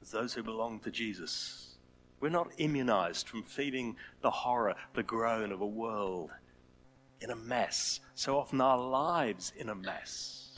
As 0.00 0.12
those 0.12 0.32
who 0.34 0.42
belong 0.42 0.78
to 0.80 0.90
Jesus, 0.90 1.74
we're 2.20 2.28
not 2.28 2.52
immunized 2.58 3.28
from 3.28 3.42
feeling 3.42 3.96
the 4.20 4.30
horror, 4.30 4.74
the 4.94 5.02
groan 5.02 5.50
of 5.50 5.60
a 5.60 5.66
world 5.66 6.30
in 7.20 7.30
a 7.30 7.36
mess. 7.36 8.00
So 8.14 8.38
often 8.38 8.60
our 8.60 8.78
lives 8.78 9.52
in 9.56 9.68
a 9.68 9.74
mess. 9.74 10.49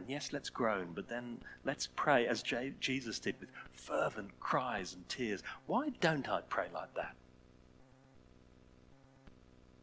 And 0.00 0.08
yes, 0.08 0.32
let's 0.32 0.48
groan, 0.48 0.92
but 0.94 1.10
then 1.10 1.36
let's 1.62 1.86
pray 1.94 2.26
as 2.26 2.42
J- 2.42 2.72
Jesus 2.80 3.18
did 3.18 3.34
with 3.38 3.50
fervent 3.74 4.30
cries 4.40 4.94
and 4.94 5.06
tears. 5.10 5.42
Why 5.66 5.90
don't 6.00 6.26
I 6.26 6.40
pray 6.48 6.68
like 6.72 6.94
that? 6.94 7.14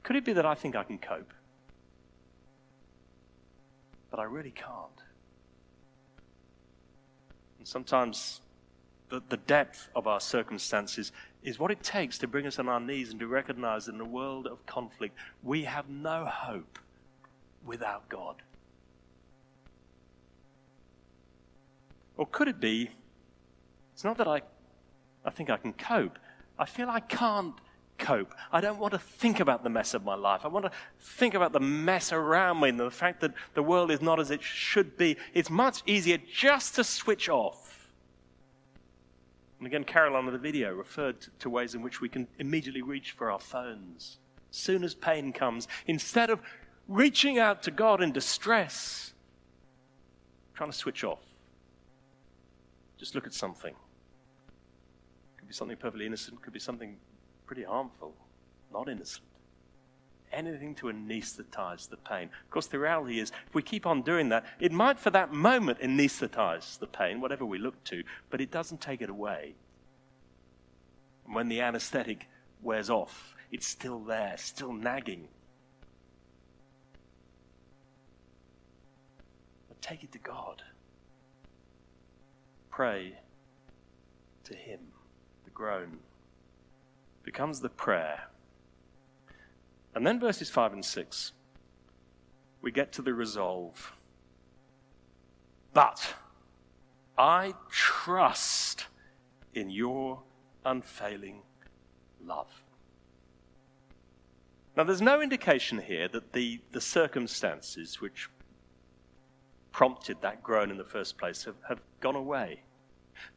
Could 0.02 0.16
it 0.16 0.26
be 0.26 0.34
that 0.34 0.44
I 0.44 0.56
think 0.56 0.76
I 0.76 0.84
can 0.84 0.98
cope? 0.98 1.32
But 4.10 4.20
I 4.20 4.24
really 4.24 4.50
can't. 4.50 5.04
And 7.60 7.68
sometimes 7.68 8.42
the, 9.10 9.22
the 9.30 9.38
depth 9.38 9.88
of 9.96 10.08
our 10.08 10.20
circumstances 10.20 11.12
is 11.44 11.60
what 11.60 11.70
it 11.70 11.84
takes 11.84 12.18
to 12.18 12.28
bring 12.28 12.48
us 12.48 12.58
on 12.58 12.68
our 12.68 12.80
knees 12.80 13.12
and 13.12 13.20
to 13.20 13.28
recognize 13.28 13.86
that 13.86 13.94
in 13.94 14.02
a 14.02 14.06
world 14.06 14.48
of 14.48 14.66
conflict, 14.66 15.16
we 15.44 15.66
have 15.66 15.88
no 15.90 16.26
hope 16.26 16.80
without 17.64 18.10
God. 18.10 18.42
Or 22.18 22.26
could 22.26 22.48
it 22.48 22.60
be, 22.60 22.90
it's 23.94 24.04
not 24.04 24.18
that 24.18 24.28
I, 24.28 24.42
I 25.24 25.30
think 25.30 25.50
I 25.50 25.58
can 25.58 25.74
cope, 25.74 26.20
I 26.60 26.66
feel 26.66 26.90
I 26.90 27.00
can't 27.00 27.56
cope. 27.98 28.34
I 28.52 28.62
don't 28.62 28.80
want 28.80 28.94
to 28.94 29.00
think 29.00 29.40
about 29.40 29.64
the 29.64 29.70
mess 29.70 29.94
of 29.94 30.04
my 30.04 30.16
life. 30.16 30.42
I 30.44 30.48
want 30.48 30.66
to 30.66 30.72
think 31.00 31.34
about 31.34 31.54
the 31.54 31.60
mess 31.60 32.12
around 32.12 32.60
me 32.60 32.70
and 32.70 32.80
the 32.80 32.92
fact 32.92 33.22
that 33.22 33.34
the 33.54 33.64
world 33.64 33.92
is 33.92 34.02
not 34.02 34.20
as 34.20 34.32
it 34.32 34.42
should 34.42 34.98
be. 34.98 35.18
It's 35.34 35.50
much 35.50 35.82
easier 35.86 36.18
just 36.18 36.76
to 36.76 36.84
switch 36.84 37.30
off. 37.30 37.90
And 39.60 39.66
again, 39.66 39.84
Caroline 39.84 40.28
in 40.28 40.34
the 40.34 40.40
video 40.40 40.74
referred 40.74 41.26
to 41.40 41.50
ways 41.50 41.74
in 41.74 41.82
which 41.82 42.00
we 42.00 42.10
can 42.10 42.28
immediately 42.38 42.84
reach 42.84 43.12
for 43.12 43.32
our 43.32 43.40
phones. 43.40 44.20
As 44.52 44.58
soon 44.58 44.84
as 44.84 44.94
pain 44.94 45.34
comes, 45.34 45.68
instead 45.88 46.30
of 46.30 46.42
reaching 46.88 47.40
out 47.40 47.64
to 47.64 47.72
God 47.72 48.02
in 48.02 48.12
distress, 48.12 49.14
trying 50.54 50.72
to 50.72 50.78
switch 50.78 51.04
off. 51.04 51.27
Just 52.98 53.16
look 53.16 53.28
at 53.28 53.34
something. 53.34 53.76
Could 55.38 55.48
be 55.48 55.54
something 55.54 55.78
perfectly 55.78 56.06
innocent, 56.06 56.42
could 56.42 56.54
be 56.54 56.60
something 56.60 56.98
pretty 57.46 57.64
harmful, 57.64 58.16
not 58.72 58.90
innocent. 58.90 59.26
Anything 60.34 60.76
to 60.76 60.88
anesthetize 60.88 61.88
the 61.90 61.98
pain. 61.98 62.30
Of 62.44 62.50
course, 62.50 62.68
the 62.68 62.80
reality 62.80 63.20
is, 63.20 63.32
if 63.48 63.56
we 63.56 63.62
keep 63.62 63.86
on 63.86 64.02
doing 64.02 64.30
that, 64.30 64.46
it 64.60 64.72
might 64.72 65.00
for 65.00 65.10
that 65.12 65.32
moment 65.32 65.80
anesthetize 65.80 66.80
the 66.80 66.88
pain, 66.88 67.22
whatever 67.22 67.46
we 67.46 67.60
look 67.60 67.82
to, 67.86 68.04
but 68.30 68.42
it 68.42 68.52
doesn't 68.52 68.82
take 68.82 69.02
it 69.02 69.10
away. 69.10 69.56
And 71.26 71.34
when 71.34 71.48
the 71.48 71.62
anesthetic 71.62 72.28
wears 72.62 72.90
off, 72.90 73.36
it's 73.52 73.66
still 73.66 74.00
there, 74.00 74.36
still 74.38 74.74
nagging. 74.74 75.30
But 79.70 79.82
take 79.82 80.04
it 80.04 80.12
to 80.12 80.20
God 80.20 80.64
pray 82.78 83.12
to 84.44 84.54
Him. 84.54 84.80
The 85.46 85.50
groan 85.50 85.98
becomes 87.24 87.60
the 87.60 87.70
prayer. 87.70 88.26
And 89.96 90.06
then 90.06 90.20
verses 90.20 90.52
5 90.52 90.74
and 90.74 90.86
6, 90.86 91.32
we 92.62 92.72
get 92.72 92.92
to 92.92 93.02
the 93.02 93.16
resolve. 93.16 93.94
But 95.74 96.14
I 97.18 97.56
trust 97.72 98.86
in 99.56 99.72
your 99.72 100.22
unfailing 100.64 101.42
love. 102.24 102.62
Now, 104.76 104.84
there's 104.84 105.02
no 105.02 105.20
indication 105.20 105.80
here 105.80 106.08
that 106.10 106.34
the, 106.34 106.62
the 106.74 106.82
circumstances 106.82 108.00
which 108.00 108.30
prompted 109.78 110.20
that 110.22 110.42
groan 110.42 110.72
in 110.72 110.78
the 110.78 110.84
first 110.84 111.20
place 111.20 111.44
have, 111.44 111.56
have 111.70 111.80
gone 112.00 112.16
away. 112.16 112.62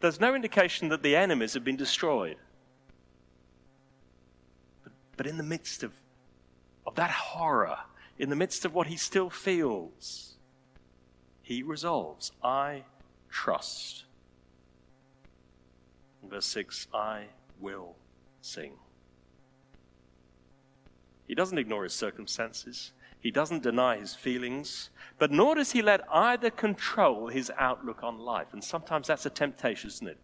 There's 0.00 0.18
no 0.18 0.34
indication 0.34 0.88
that 0.88 1.02
the 1.02 1.14
enemies 1.14 1.52
have 1.52 1.64
been 1.64 1.76
destroyed. 1.76 2.38
But, 4.82 4.94
but 5.18 5.26
in 5.26 5.36
the 5.36 5.42
midst 5.42 5.82
of, 5.82 5.92
of 6.86 6.94
that 6.94 7.10
horror, 7.10 7.76
in 8.18 8.30
the 8.30 8.36
midst 8.36 8.64
of 8.64 8.72
what 8.72 8.86
he 8.86 8.96
still 8.96 9.28
feels, 9.28 10.36
he 11.42 11.62
resolves, 11.62 12.32
I 12.42 12.84
trust. 13.28 14.04
In 16.22 16.30
verse 16.30 16.46
6, 16.46 16.86
I 16.94 17.24
will 17.60 17.96
sing. 18.40 18.72
He 21.28 21.34
doesn't 21.34 21.58
ignore 21.58 21.84
his 21.84 21.92
circumstances. 21.92 22.92
He 23.20 23.30
doesn't 23.30 23.62
deny 23.62 23.98
his 23.98 24.14
feelings, 24.14 24.90
but 25.18 25.30
nor 25.30 25.54
does 25.54 25.72
he 25.72 25.82
let 25.82 26.00
either 26.10 26.50
control 26.50 27.28
his 27.28 27.52
outlook 27.58 28.02
on 28.02 28.18
life. 28.18 28.48
And 28.52 28.64
sometimes 28.64 29.08
that's 29.08 29.26
a 29.26 29.30
temptation, 29.30 29.88
isn't 29.88 30.08
it? 30.08 30.18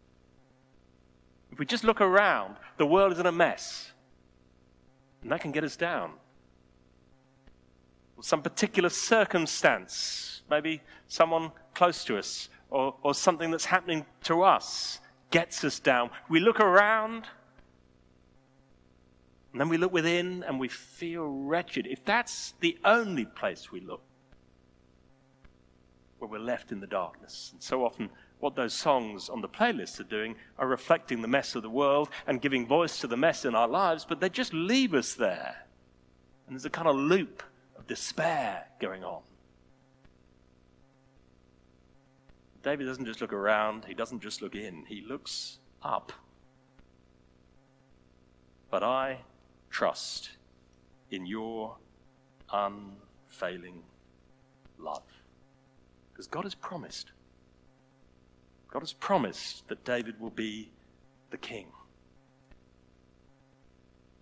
If 1.53 1.59
we 1.59 1.67
just 1.67 1.85
look 1.85 2.01
around, 2.01 2.57
the 2.79 2.87
world 2.87 3.13
is 3.13 3.19
in 3.19 3.27
a 3.27 3.33
mess. 3.33 3.93
And 5.23 5.31
that 5.31 5.41
can 5.41 5.53
get 5.53 5.63
us 5.63 5.77
down. 5.77 6.13
Or 8.17 8.23
some 8.23 8.43
particular 8.43 8.89
circumstance, 8.89 10.43
maybe 10.51 10.81
someone 11.07 11.53
close 11.75 12.03
to 12.07 12.17
us, 12.17 12.49
or, 12.71 12.95
or 13.03 13.15
something 13.15 13.51
that's 13.51 13.67
happening 13.67 14.07
to 14.25 14.43
us, 14.43 15.01
gets 15.31 15.65
us 15.65 15.79
down. 15.79 16.11
We 16.31 16.41
look 16.41 16.61
around 16.61 17.25
and 19.57 19.61
then 19.63 19.71
we 19.71 19.79
look 19.79 19.95
within 19.95 20.45
and 20.47 20.61
we 20.61 20.69
feel 20.69 21.25
wretched. 21.25 21.87
If 21.87 22.05
that's 22.05 22.53
the 22.61 22.77
only 22.85 23.25
place 23.25 23.73
we 23.73 23.81
look, 23.81 24.03
where 26.19 26.29
we're 26.29 26.45
left 26.45 26.73
in 26.73 26.81
the 26.81 26.87
darkness. 26.87 27.53
And 27.55 27.63
so 27.63 27.83
often, 27.83 28.11
what 28.39 28.55
those 28.55 28.75
songs 28.75 29.31
on 29.31 29.41
the 29.41 29.49
playlist 29.49 29.99
are 29.99 30.05
doing 30.05 30.37
are 30.59 30.67
reflecting 30.67 31.23
the 31.23 31.29
mess 31.29 31.55
of 31.55 31.63
the 31.63 31.71
world 31.71 32.11
and 32.27 32.43
giving 32.43 32.67
voice 32.67 33.01
to 33.01 33.07
the 33.07 33.17
mess 33.17 33.47
in 33.47 33.55
our 33.55 33.67
lives, 33.67 34.05
but 34.07 34.21
they 34.21 34.29
just 34.29 34.53
leave 34.53 34.93
us 34.93 35.15
there. 35.15 35.57
And 36.47 36.55
there's 36.55 36.67
a 36.67 36.69
kind 36.69 36.87
of 36.87 36.95
loop 36.95 37.43
of 37.79 37.87
despair 37.87 38.67
going 38.79 39.05
on. 39.05 39.23
David 42.63 42.85
doesn't 42.85 43.07
just 43.07 43.23
look 43.23 43.33
around, 43.33 43.87
he 43.87 43.95
doesn't 43.95 44.21
just 44.21 44.43
look 44.43 44.55
in, 44.55 44.85
he 44.85 45.01
looks 45.01 45.61
up. 45.83 46.13
but 48.71 48.83
I 48.83 49.21
trust 49.77 50.31
in 51.11 51.27
your 51.27 51.77
unfailing 52.51 53.83
love. 54.79 55.03
Because 56.11 56.27
God 56.27 56.45
has 56.45 56.55
promised. 56.55 57.11
God 58.71 58.81
has 58.81 58.95
promised 58.95 59.69
that 59.69 59.85
David 59.85 60.19
will 60.19 60.31
be 60.31 60.71
the 61.29 61.37
king. 61.37 61.67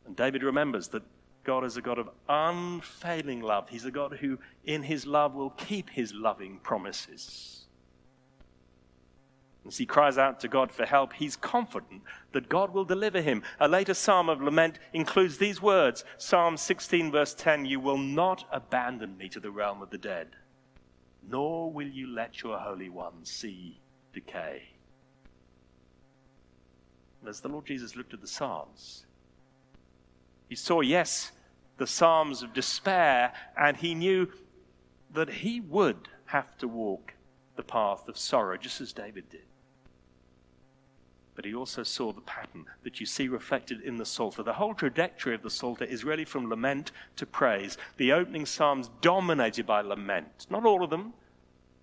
And 0.05 0.17
David 0.17 0.43
remembers 0.43 0.89
that 0.89 1.05
God 1.45 1.65
is 1.65 1.77
a 1.77 1.81
God 1.81 1.99
of 2.01 2.11
unfailing 2.29 3.41
love. 3.41 3.69
He's 3.69 3.85
a 3.85 3.93
God 3.93 4.19
who, 4.21 4.41
in 4.65 4.83
his 4.83 5.07
love, 5.07 5.35
will 5.35 5.51
keep 5.51 5.89
his 5.89 6.13
loving 6.13 6.59
promises. 6.65 7.64
As 9.67 9.79
he 9.79 9.87
cries 9.87 10.19
out 10.19 10.41
to 10.41 10.49
God 10.49 10.71
for 10.71 10.85
help, 10.85 11.15
he's 11.15 11.37
confident 11.37 12.03
that 12.33 12.51
God 12.51 12.75
will 12.75 12.85
deliver 12.85 13.23
him. 13.23 13.43
A 13.59 13.67
later 13.67 13.95
psalm 13.95 14.29
of 14.29 14.43
lament 14.43 14.79
includes 14.93 15.39
these 15.39 15.63
words 15.63 16.05
Psalm 16.19 16.57
16, 16.57 17.11
verse 17.11 17.33
10 17.35 17.65
You 17.65 17.81
will 17.81 17.97
not 17.97 18.45
abandon 18.53 19.17
me 19.17 19.29
to 19.31 19.41
the 19.41 19.51
realm 19.51 19.81
of 19.81 19.91
the 19.91 19.99
dead, 19.99 20.29
nor 21.27 21.73
will 21.73 21.89
you 21.89 22.07
let 22.07 22.43
your 22.43 22.59
Holy 22.59 22.91
One 22.91 23.25
see 23.25 23.81
decay. 24.13 24.69
as 27.27 27.41
the 27.41 27.49
Lord 27.49 27.65
Jesus 27.65 27.97
looked 27.97 28.13
at 28.13 28.21
the 28.21 28.27
Psalms, 28.27 29.07
he 30.47 30.55
saw, 30.55 30.83
yes, 30.83 31.33
the 31.79 31.87
Psalms 31.87 32.43
of 32.43 32.53
despair, 32.53 33.33
and 33.57 33.79
he 33.79 33.95
knew 33.95 34.29
that 35.11 35.31
he 35.31 35.59
would 35.59 36.11
have 36.27 36.59
to 36.59 36.69
walk 36.69 37.15
the 37.57 37.63
path 37.63 38.09
of 38.09 38.19
sorrow, 38.19 38.59
just 38.59 38.83
as 38.83 38.93
David 38.93 39.31
did 39.31 39.47
but 41.35 41.45
he 41.45 41.55
also 41.55 41.83
saw 41.83 42.13
the 42.13 42.21
pattern 42.21 42.67
that 42.83 43.01
you 43.01 43.07
see 43.07 43.29
reflected 43.29 43.81
in 43.81 43.97
the 43.97 44.07
Psalter. 44.07 44.43
The 44.43 44.55
whole 44.55 44.75
trajectory 44.75 45.35
of 45.35 45.43
the 45.43 45.51
Psalter 45.51 45.85
is 45.85 46.05
really 46.05 46.25
from 46.25 46.49
lament 46.49 46.93
to 47.17 47.27
praise. 47.27 47.77
The 47.97 48.13
opening 48.13 48.47
Psalms 48.47 48.91
dominated 49.01 49.67
by 49.67 49.81
lament. 49.81 50.47
Not 50.49 50.65
all 50.65 50.85
of 50.85 50.91
them, 50.91 51.15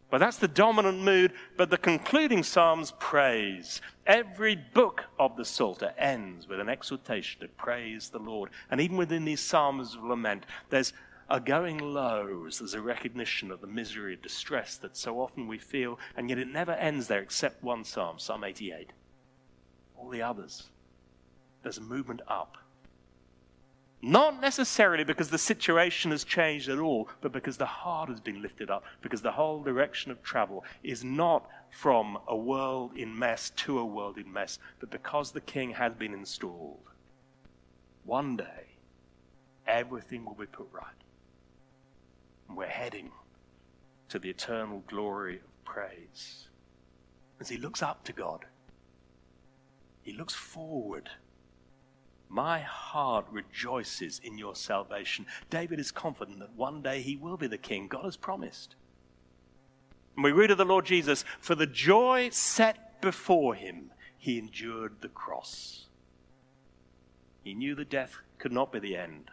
but 0.10 0.20
that's 0.20 0.38
the 0.38 0.48
dominant 0.48 1.00
mood. 1.02 1.34
But 1.58 1.70
the 1.70 1.78
concluding 1.78 2.44
Psalms 2.44 2.94
praise. 3.00 3.82
Every 4.06 4.56
book 4.56 5.06
of 5.20 5.36
the 5.36 5.46
Psalter 5.46 5.94
ends 5.98 6.48
with 6.48 6.60
an 6.60 6.70
exhortation 6.70 7.42
to 7.42 7.48
praise 7.48 8.10
the 8.10 8.20
Lord. 8.20 8.52
And 8.70 8.80
even 8.80 8.98
within 8.98 9.26
these 9.26 9.42
Psalms 9.42 9.96
of 9.96 10.04
lament, 10.04 10.46
there's 10.70 10.94
a 11.30 11.40
going 11.40 11.78
low 11.78 12.42
there's 12.44 12.74
a 12.74 12.82
recognition 12.82 13.52
of 13.52 13.62
the 13.62 13.68
misery 13.68 14.14
and 14.14 14.22
distress 14.22 14.76
that 14.76 14.98
so 14.98 15.22
often 15.22 15.48
we 15.48 15.58
feel, 15.58 15.98
and 16.18 16.30
yet 16.30 16.38
it 16.38 16.50
never 16.50 16.74
ends 16.74 17.08
there 17.08 17.22
except 17.22 17.64
one 17.64 17.86
Psalm, 17.86 18.20
Psalm 18.20 18.44
88 18.44 18.92
all 20.02 20.10
the 20.10 20.22
others. 20.22 20.70
There's 21.64 21.78
a 21.78 21.82
movement 21.82 22.22
up. 22.28 22.58
Not 24.02 24.42
necessarily 24.42 25.04
because 25.04 25.30
the 25.30 25.38
situation 25.38 26.10
has 26.10 26.24
changed 26.24 26.70
at 26.70 26.80
all, 26.80 27.08
but 27.22 27.32
because 27.32 27.58
the 27.58 27.68
heart 27.68 28.10
has 28.10 28.20
been 28.20 28.42
lifted 28.42 28.72
up, 28.72 28.84
because 29.02 29.22
the 29.22 29.34
whole 29.34 29.62
direction 29.62 30.12
of 30.12 30.24
travel 30.24 30.66
is 30.82 31.04
not 31.04 31.48
from 31.70 32.18
a 32.28 32.36
world 32.36 32.98
in 32.98 33.18
mess 33.18 33.52
to 33.58 33.78
a 33.78 33.86
world 33.86 34.18
in 34.18 34.34
mess, 34.34 34.58
but 34.80 34.90
because 34.90 35.32
the 35.32 35.42
king 35.42 35.72
has 35.74 35.94
been 35.94 36.14
installed. 36.14 36.90
One 38.04 38.36
day, 38.38 38.78
everything 39.68 40.26
will 40.26 40.34
be 40.34 40.48
put 40.48 40.68
right. 40.72 40.86
And 42.48 42.58
we're 42.58 42.66
heading 42.66 43.12
to 44.10 44.18
the 44.18 44.32
eternal 44.32 44.84
glory 44.88 45.36
of 45.36 45.64
praise. 45.64 46.48
As 47.40 47.50
he 47.50 47.58
looks 47.58 47.84
up 47.84 48.04
to 48.06 48.14
God, 48.14 48.46
he 50.02 50.14
looks 50.14 50.34
forward. 50.34 51.10
My 52.30 52.60
heart 52.60 53.26
rejoices 53.30 54.20
in 54.24 54.38
your 54.38 54.56
salvation. 54.56 55.26
David 55.50 55.80
is 55.80 55.92
confident 55.92 56.40
that 56.40 56.56
one 56.56 56.82
day 56.82 57.02
he 57.02 57.18
will 57.18 57.38
be 57.38 57.48
the 57.48 57.58
king 57.58 57.88
God 57.88 58.06
has 58.06 58.18
promised. 58.18 58.76
And 60.16 60.24
we 60.24 60.32
read 60.32 60.52
of 60.52 60.58
the 60.58 60.66
Lord 60.66 60.86
Jesus, 60.86 61.26
for 61.40 61.56
the 61.56 61.68
joy 61.68 62.30
set 62.32 63.02
before 63.02 63.56
him, 63.56 63.92
he 64.18 64.38
endured 64.38 65.02
the 65.02 65.10
cross. 65.10 65.88
He 67.44 67.54
knew 67.54 67.76
that 67.76 67.90
death 67.90 68.18
could 68.38 68.52
not 68.52 68.72
be 68.72 68.80
the 68.80 68.96
end. 68.96 69.32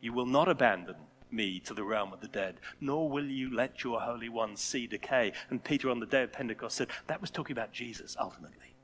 You 0.00 0.12
will 0.12 0.26
not 0.26 0.48
abandon 0.48 0.96
me 1.30 1.60
to 1.60 1.74
the 1.74 1.84
realm 1.84 2.12
of 2.12 2.20
the 2.20 2.28
dead, 2.28 2.60
nor 2.80 3.08
will 3.08 3.24
you 3.24 3.54
let 3.54 3.82
your 3.84 4.00
Holy 4.00 4.28
One 4.28 4.56
see 4.56 4.86
decay. 4.86 5.32
And 5.50 5.62
Peter 5.62 5.90
on 5.90 6.00
the 6.00 6.06
day 6.06 6.22
of 6.22 6.32
Pentecost 6.32 6.76
said 6.76 6.88
that 7.06 7.20
was 7.20 7.30
talking 7.30 7.54
about 7.54 7.72
Jesus 7.72 8.16
ultimately. 8.18 8.74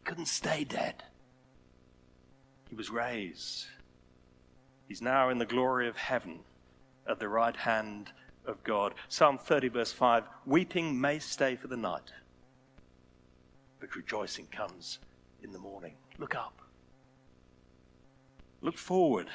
He 0.00 0.08
couldn't 0.08 0.28
stay 0.28 0.64
dead. 0.64 1.04
He 2.70 2.74
was 2.74 2.88
raised. 2.88 3.66
He's 4.88 5.02
now 5.02 5.28
in 5.28 5.36
the 5.36 5.44
glory 5.44 5.88
of 5.88 5.96
heaven 5.98 6.40
at 7.06 7.20
the 7.20 7.28
right 7.28 7.54
hand 7.54 8.10
of 8.46 8.64
God. 8.64 8.94
Psalm 9.08 9.36
30, 9.36 9.68
verse 9.68 9.92
5 9.92 10.24
Weeping 10.46 10.98
may 10.98 11.18
stay 11.18 11.54
for 11.54 11.68
the 11.68 11.76
night, 11.76 12.12
but 13.78 13.94
rejoicing 13.94 14.46
comes 14.46 15.00
in 15.42 15.52
the 15.52 15.58
morning. 15.58 15.96
Look 16.16 16.34
up. 16.34 16.62
Look 18.62 18.78
forward. 18.78 19.28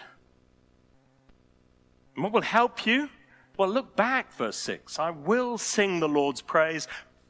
And 2.15 2.23
what 2.23 2.34
will 2.34 2.41
help 2.41 2.88
you? 2.88 3.10
Well, 3.56 3.69
look 3.69 3.95
back, 3.95 4.34
verse 4.34 4.58
6. 4.58 4.97
I 4.97 5.12
will 5.12 5.60
sing 5.60 5.99
the 5.99 6.10
Lord's 6.10 6.41
praise, 6.41 6.88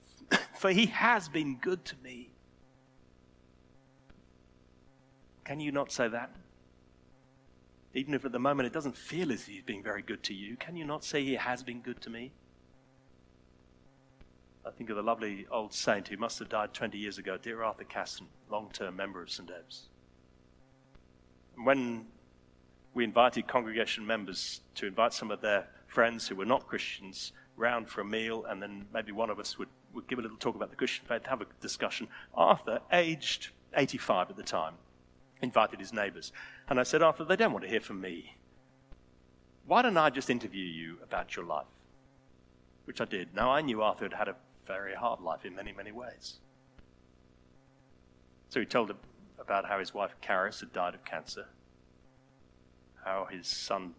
for 0.58 0.72
he 0.72 0.86
has 0.86 1.28
been 1.28 1.58
good 1.58 1.84
to 1.84 1.96
me. 2.02 2.30
Can 5.46 5.60
you 5.60 5.72
not 5.72 5.92
say 5.92 6.08
that? 6.08 6.32
Even 7.94 8.14
if 8.14 8.26
at 8.26 8.34
the 8.34 8.40
moment 8.40 8.68
it 8.68 8.74
doesn't 8.74 8.98
feel 8.98 9.32
as 9.32 9.42
if 9.42 9.48
he's 9.48 9.64
being 9.64 9.84
very 9.84 10.02
good 10.02 10.22
to 10.24 10.34
you, 10.34 10.58
can 10.58 10.76
you 10.76 10.84
not 10.84 11.06
say 11.06 11.24
he 11.24 11.36
has 11.36 11.64
been 11.64 11.80
good 11.80 12.02
to 12.02 12.10
me? 12.10 12.34
I 14.66 14.72
think 14.72 14.90
of 14.90 14.96
the 14.96 15.04
lovely 15.04 15.46
old 15.52 15.74
saint 15.74 16.08
who 16.08 16.18
must 16.18 16.40
have 16.40 16.50
died 16.50 16.74
20 16.74 16.98
years 16.98 17.20
ago, 17.20 17.38
dear 17.38 17.62
Arthur 17.64 17.84
Casson, 17.84 18.28
long 18.50 18.70
term 18.74 18.96
member 18.96 19.22
of 19.22 19.30
St. 19.30 19.50
Ebbe's. 19.50 19.84
When 21.64 22.08
we 22.96 23.04
invited 23.04 23.48
congregation 23.48 24.06
members 24.06 24.62
to 24.74 24.88
invite 24.88 25.14
some 25.14 25.30
of 25.30 25.42
their 25.42 25.68
friends 25.88 26.28
who 26.28 26.36
were 26.36 26.46
not 26.46 26.68
Christians 26.68 27.32
round 27.56 27.88
for 27.88 28.02
a 28.02 28.06
meal, 28.06 28.46
and 28.46 28.62
then 28.62 28.88
maybe 28.94 29.12
one 29.12 29.30
of 29.30 29.40
us 29.40 29.58
would, 29.60 29.70
would 29.94 30.08
give 30.08 30.18
a 30.18 30.22
little 30.22 30.38
talk 30.38 30.56
about 30.56 30.72
the 30.72 30.76
Christian 30.76 31.06
faith, 31.08 31.26
have 31.28 31.42
a 31.42 31.46
discussion. 31.62 32.08
Arthur, 32.34 32.80
aged 32.92 33.50
85 33.76 34.32
at 34.32 34.36
the 34.36 34.44
time, 34.44 34.74
invited 35.46 35.80
his 35.80 35.94
neighbors. 35.94 36.34
And 36.68 36.80
I 36.80 36.84
said, 36.84 37.02
Arthur, 37.02 37.24
they 37.24 37.38
don't 37.38 37.54
want 37.54 37.64
to 37.64 37.70
hear 37.70 37.80
from 37.80 38.02
me. 38.02 38.36
Why 39.66 39.82
don't 39.82 39.98
I 39.98 40.10
just 40.10 40.30
interview 40.30 40.66
you 40.66 40.98
about 41.02 41.36
your 41.36 41.46
life? 41.46 41.66
Which 42.84 43.00
I 43.00 43.06
did. 43.06 43.34
Now, 43.34 43.52
I 43.52 43.62
knew 43.62 43.82
Arthur 43.82 44.06
had 44.06 44.14
had 44.14 44.28
a 44.28 44.36
very 44.68 44.94
hard 44.94 45.22
life 45.22 45.46
in 45.46 45.56
many, 45.56 45.72
many 45.72 45.92
ways. 45.92 46.36
So 48.50 48.60
he 48.60 48.66
told 48.66 48.94
about 49.40 49.66
how 49.66 49.80
his 49.80 49.94
wife 49.94 50.12
Caris 50.22 50.60
had 50.60 50.74
died 50.74 50.94
of 50.94 51.04
cancer, 51.06 51.48
how 53.04 53.28
his 53.30 53.48
son 53.48 53.94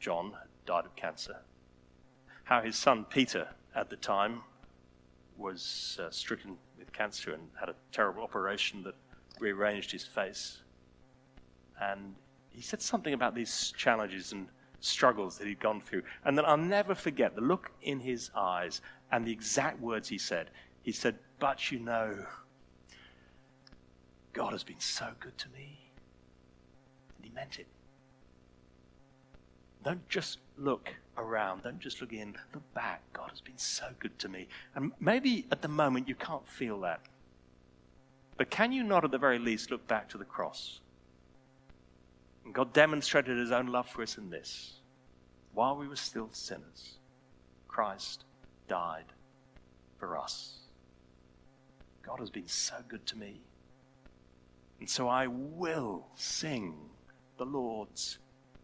John 0.00 0.32
had 0.32 0.48
died 0.66 0.84
of 0.84 0.96
cancer, 0.96 1.38
how 2.44 2.60
his 2.60 2.76
son 2.76 3.04
Peter 3.04 3.48
at 3.74 3.90
the 3.90 3.96
time 3.96 4.42
was 5.36 5.98
uh, 6.02 6.10
stricken 6.10 6.56
with 6.78 6.92
cancer 6.92 7.32
and 7.32 7.48
had 7.58 7.68
a 7.68 7.74
terrible 7.92 8.22
operation 8.22 8.82
that 8.82 8.94
rearranged 9.40 9.90
his 9.90 10.04
face. 10.04 10.60
And 11.80 12.14
he 12.50 12.62
said 12.62 12.80
something 12.80 13.14
about 13.14 13.34
these 13.34 13.72
challenges 13.76 14.32
and 14.32 14.48
struggles 14.80 15.38
that 15.38 15.48
he'd 15.48 15.60
gone 15.60 15.80
through. 15.80 16.02
And 16.24 16.36
then 16.36 16.44
I'll 16.44 16.56
never 16.56 16.94
forget 16.94 17.34
the 17.34 17.40
look 17.40 17.70
in 17.82 18.00
his 18.00 18.30
eyes 18.34 18.80
and 19.10 19.26
the 19.26 19.32
exact 19.32 19.80
words 19.80 20.08
he 20.08 20.18
said. 20.18 20.50
He 20.82 20.92
said, 20.92 21.18
But 21.38 21.70
you 21.72 21.78
know, 21.78 22.26
God 24.32 24.52
has 24.52 24.62
been 24.62 24.80
so 24.80 25.10
good 25.20 25.36
to 25.38 25.48
me. 25.50 25.90
And 27.16 27.24
he 27.24 27.30
meant 27.34 27.58
it. 27.58 27.66
Don't 29.82 30.06
just 30.08 30.38
look 30.58 30.94
around. 31.16 31.62
Don't 31.62 31.78
just 31.78 32.00
look 32.00 32.12
in. 32.12 32.34
Look 32.52 32.74
back. 32.74 33.02
God 33.12 33.30
has 33.30 33.40
been 33.40 33.58
so 33.58 33.86
good 33.98 34.18
to 34.18 34.28
me. 34.28 34.48
And 34.74 34.92
maybe 35.00 35.46
at 35.50 35.62
the 35.62 35.68
moment 35.68 36.08
you 36.08 36.14
can't 36.14 36.46
feel 36.48 36.80
that. 36.80 37.00
But 38.36 38.50
can 38.50 38.72
you 38.72 38.82
not, 38.82 39.04
at 39.04 39.10
the 39.10 39.18
very 39.18 39.38
least, 39.38 39.70
look 39.70 39.86
back 39.86 40.08
to 40.08 40.18
the 40.18 40.24
cross? 40.24 40.80
And 42.44 42.54
God 42.54 42.72
demonstrated 42.72 43.38
his 43.38 43.52
own 43.52 43.68
love 43.68 43.88
for 43.88 44.02
us 44.02 44.18
in 44.18 44.30
this. 44.30 44.80
While 45.52 45.76
we 45.76 45.88
were 45.88 45.96
still 45.96 46.28
sinners, 46.32 46.98
Christ 47.68 48.24
died 48.68 49.06
for 49.98 50.18
us. 50.18 50.58
God 52.02 52.20
has 52.20 52.30
been 52.30 52.48
so 52.48 52.76
good 52.88 53.06
to 53.06 53.16
me. 53.16 53.40
And 54.80 54.88
so 54.90 55.08
I 55.08 55.26
will 55.28 56.06
sing 56.14 56.74
the 57.38 57.46
Lord's 57.46 58.18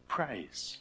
praise. 0.08 0.78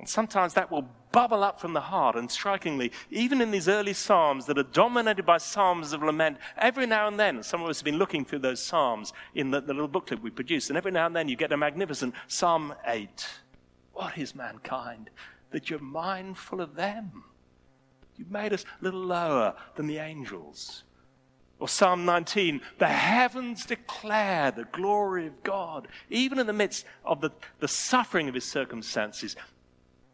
And 0.00 0.08
sometimes 0.08 0.54
that 0.54 0.70
will 0.70 0.88
bubble 1.12 1.44
up 1.44 1.60
from 1.60 1.74
the 1.74 1.80
heart. 1.82 2.16
And 2.16 2.30
strikingly, 2.30 2.90
even 3.10 3.42
in 3.42 3.50
these 3.50 3.68
early 3.68 3.92
Psalms 3.92 4.46
that 4.46 4.56
are 4.56 4.62
dominated 4.62 5.26
by 5.26 5.36
Psalms 5.36 5.92
of 5.92 6.02
lament, 6.02 6.38
every 6.56 6.86
now 6.86 7.06
and 7.06 7.20
then, 7.20 7.42
some 7.42 7.62
of 7.62 7.68
us 7.68 7.80
have 7.80 7.84
been 7.84 7.98
looking 7.98 8.24
through 8.24 8.38
those 8.38 8.62
Psalms 8.62 9.12
in 9.34 9.50
the, 9.50 9.60
the 9.60 9.74
little 9.74 9.88
booklet 9.88 10.22
we 10.22 10.30
produced, 10.30 10.70
and 10.70 10.78
every 10.78 10.90
now 10.90 11.04
and 11.04 11.14
then 11.14 11.28
you 11.28 11.36
get 11.36 11.52
a 11.52 11.56
magnificent 11.56 12.14
Psalm 12.28 12.74
8. 12.86 13.28
What 13.92 14.16
is 14.16 14.34
mankind 14.34 15.10
that 15.50 15.68
you're 15.68 15.80
mindful 15.80 16.62
of 16.62 16.76
them? 16.76 17.24
You've 18.16 18.30
made 18.30 18.54
us 18.54 18.64
a 18.80 18.84
little 18.84 19.04
lower 19.04 19.54
than 19.76 19.86
the 19.86 19.98
angels. 19.98 20.84
Or 21.58 21.68
Psalm 21.68 22.06
19, 22.06 22.62
the 22.78 22.88
heavens 22.88 23.66
declare 23.66 24.50
the 24.50 24.64
glory 24.64 25.26
of 25.26 25.42
God. 25.42 25.88
Even 26.08 26.38
in 26.38 26.46
the 26.46 26.54
midst 26.54 26.86
of 27.04 27.20
the, 27.20 27.32
the 27.58 27.68
suffering 27.68 28.30
of 28.30 28.34
his 28.34 28.50
circumstances, 28.50 29.36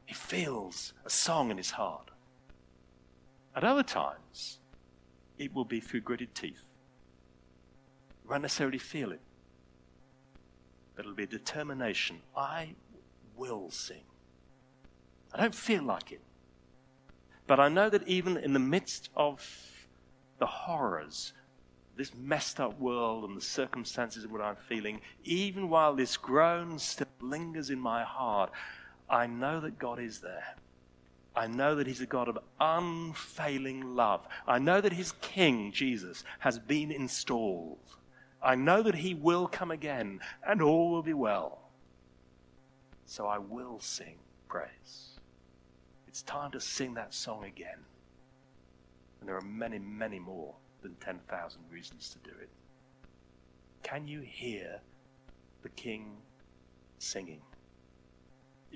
he 0.06 0.14
feels 0.14 0.94
a 1.04 1.10
song 1.10 1.50
in 1.50 1.56
his 1.56 1.72
heart. 1.72 2.10
At 3.54 3.64
other 3.64 3.82
times, 3.82 4.60
it 5.36 5.52
will 5.52 5.64
be 5.64 5.80
through 5.80 6.02
gritted 6.02 6.34
teeth. 6.34 6.62
You 8.22 8.30
won't 8.30 8.42
necessarily 8.42 8.78
feel 8.78 9.12
it, 9.12 9.20
but 10.94 11.04
it'll 11.04 11.16
be 11.16 11.24
a 11.24 11.26
determination. 11.26 12.20
I 12.36 12.74
will 13.36 13.70
sing. 13.70 14.04
I 15.34 15.40
don't 15.40 15.54
feel 15.54 15.82
like 15.82 16.12
it. 16.12 16.20
But 17.46 17.60
I 17.60 17.68
know 17.68 17.90
that 17.90 18.06
even 18.08 18.36
in 18.36 18.52
the 18.52 18.58
midst 18.58 19.10
of 19.16 19.44
the 20.38 20.46
horrors, 20.46 21.32
this 21.96 22.14
messed 22.14 22.60
up 22.60 22.78
world 22.78 23.24
and 23.24 23.36
the 23.36 23.42
circumstances 23.42 24.24
of 24.24 24.30
what 24.30 24.40
I'm 24.40 24.56
feeling, 24.56 25.00
even 25.24 25.68
while 25.68 25.94
this 25.94 26.16
groan 26.16 26.78
still 26.78 27.06
lingers 27.20 27.70
in 27.70 27.78
my 27.78 28.04
heart, 28.04 28.50
I 29.08 29.26
know 29.26 29.60
that 29.60 29.78
God 29.78 30.00
is 30.00 30.20
there. 30.20 30.56
I 31.34 31.46
know 31.46 31.74
that 31.74 31.86
He's 31.86 32.00
a 32.00 32.06
God 32.06 32.28
of 32.28 32.38
unfailing 32.58 33.94
love. 33.94 34.26
I 34.46 34.58
know 34.58 34.80
that 34.80 34.92
His 34.92 35.12
King, 35.20 35.70
Jesus, 35.70 36.24
has 36.38 36.58
been 36.58 36.90
installed. 36.90 37.78
I 38.42 38.54
know 38.54 38.82
that 38.82 38.94
He 38.94 39.14
will 39.14 39.46
come 39.46 39.70
again 39.70 40.20
and 40.46 40.62
all 40.62 40.90
will 40.90 41.02
be 41.02 41.12
well. 41.12 41.58
So 43.04 43.26
I 43.26 43.38
will 43.38 43.78
sing 43.80 44.16
praise. 44.48 45.18
It's 46.08 46.22
time 46.22 46.50
to 46.52 46.60
sing 46.60 46.94
that 46.94 47.12
song 47.12 47.44
again. 47.44 47.78
And 49.20 49.28
there 49.28 49.36
are 49.36 49.42
many, 49.42 49.78
many 49.78 50.18
more 50.18 50.54
than 50.82 50.94
10,000 50.96 51.60
reasons 51.70 52.08
to 52.10 52.30
do 52.30 52.34
it. 52.40 52.48
Can 53.82 54.08
you 54.08 54.20
hear 54.20 54.80
the 55.62 55.68
King 55.70 56.16
singing? 56.98 57.42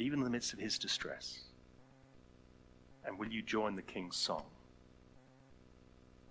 Even 0.01 0.21
in 0.21 0.25
the 0.25 0.31
midst 0.31 0.53
of 0.53 0.59
his 0.59 0.79
distress? 0.79 1.41
And 3.05 3.19
will 3.19 3.29
you 3.29 3.43
join 3.43 3.77
the 3.77 3.83
king's 3.83 4.17
song, 4.17 4.45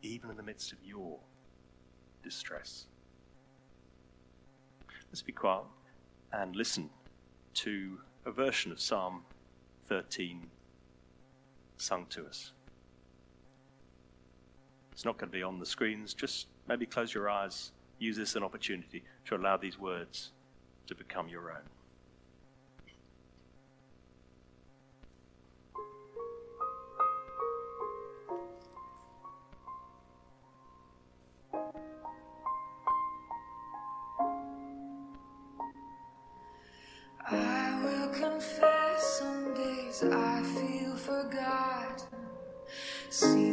even 0.02 0.30
in 0.30 0.38
the 0.38 0.44
midst 0.44 0.72
of 0.72 0.80
your 0.84 1.20
distress? 2.24 2.86
Let's 5.10 5.22
be 5.22 5.32
quiet 5.32 5.64
and 6.32 6.56
listen 6.56 6.90
to 7.56 8.00
a 8.26 8.32
version 8.32 8.72
of 8.72 8.80
Psalm 8.80 9.24
13 9.88 10.48
sung 11.78 12.06
to 12.10 12.26
us. 12.26 12.52
It's 14.92 15.06
not 15.06 15.18
going 15.18 15.32
to 15.32 15.38
be 15.38 15.44
on 15.44 15.60
the 15.60 15.66
screens, 15.66 16.14
just 16.14 16.48
maybe 16.68 16.86
close 16.86 17.14
your 17.14 17.30
eyes, 17.30 17.72
use 18.00 18.18
this 18.18 18.32
as 18.32 18.36
an 18.36 18.44
opportunity 18.44 19.04
to 19.26 19.36
allow 19.36 19.58
these 19.58 19.80
words 19.80 20.32
to 20.88 20.96
become 20.96 21.30
your 21.30 21.52
own. 21.52 21.79
How 43.22 43.49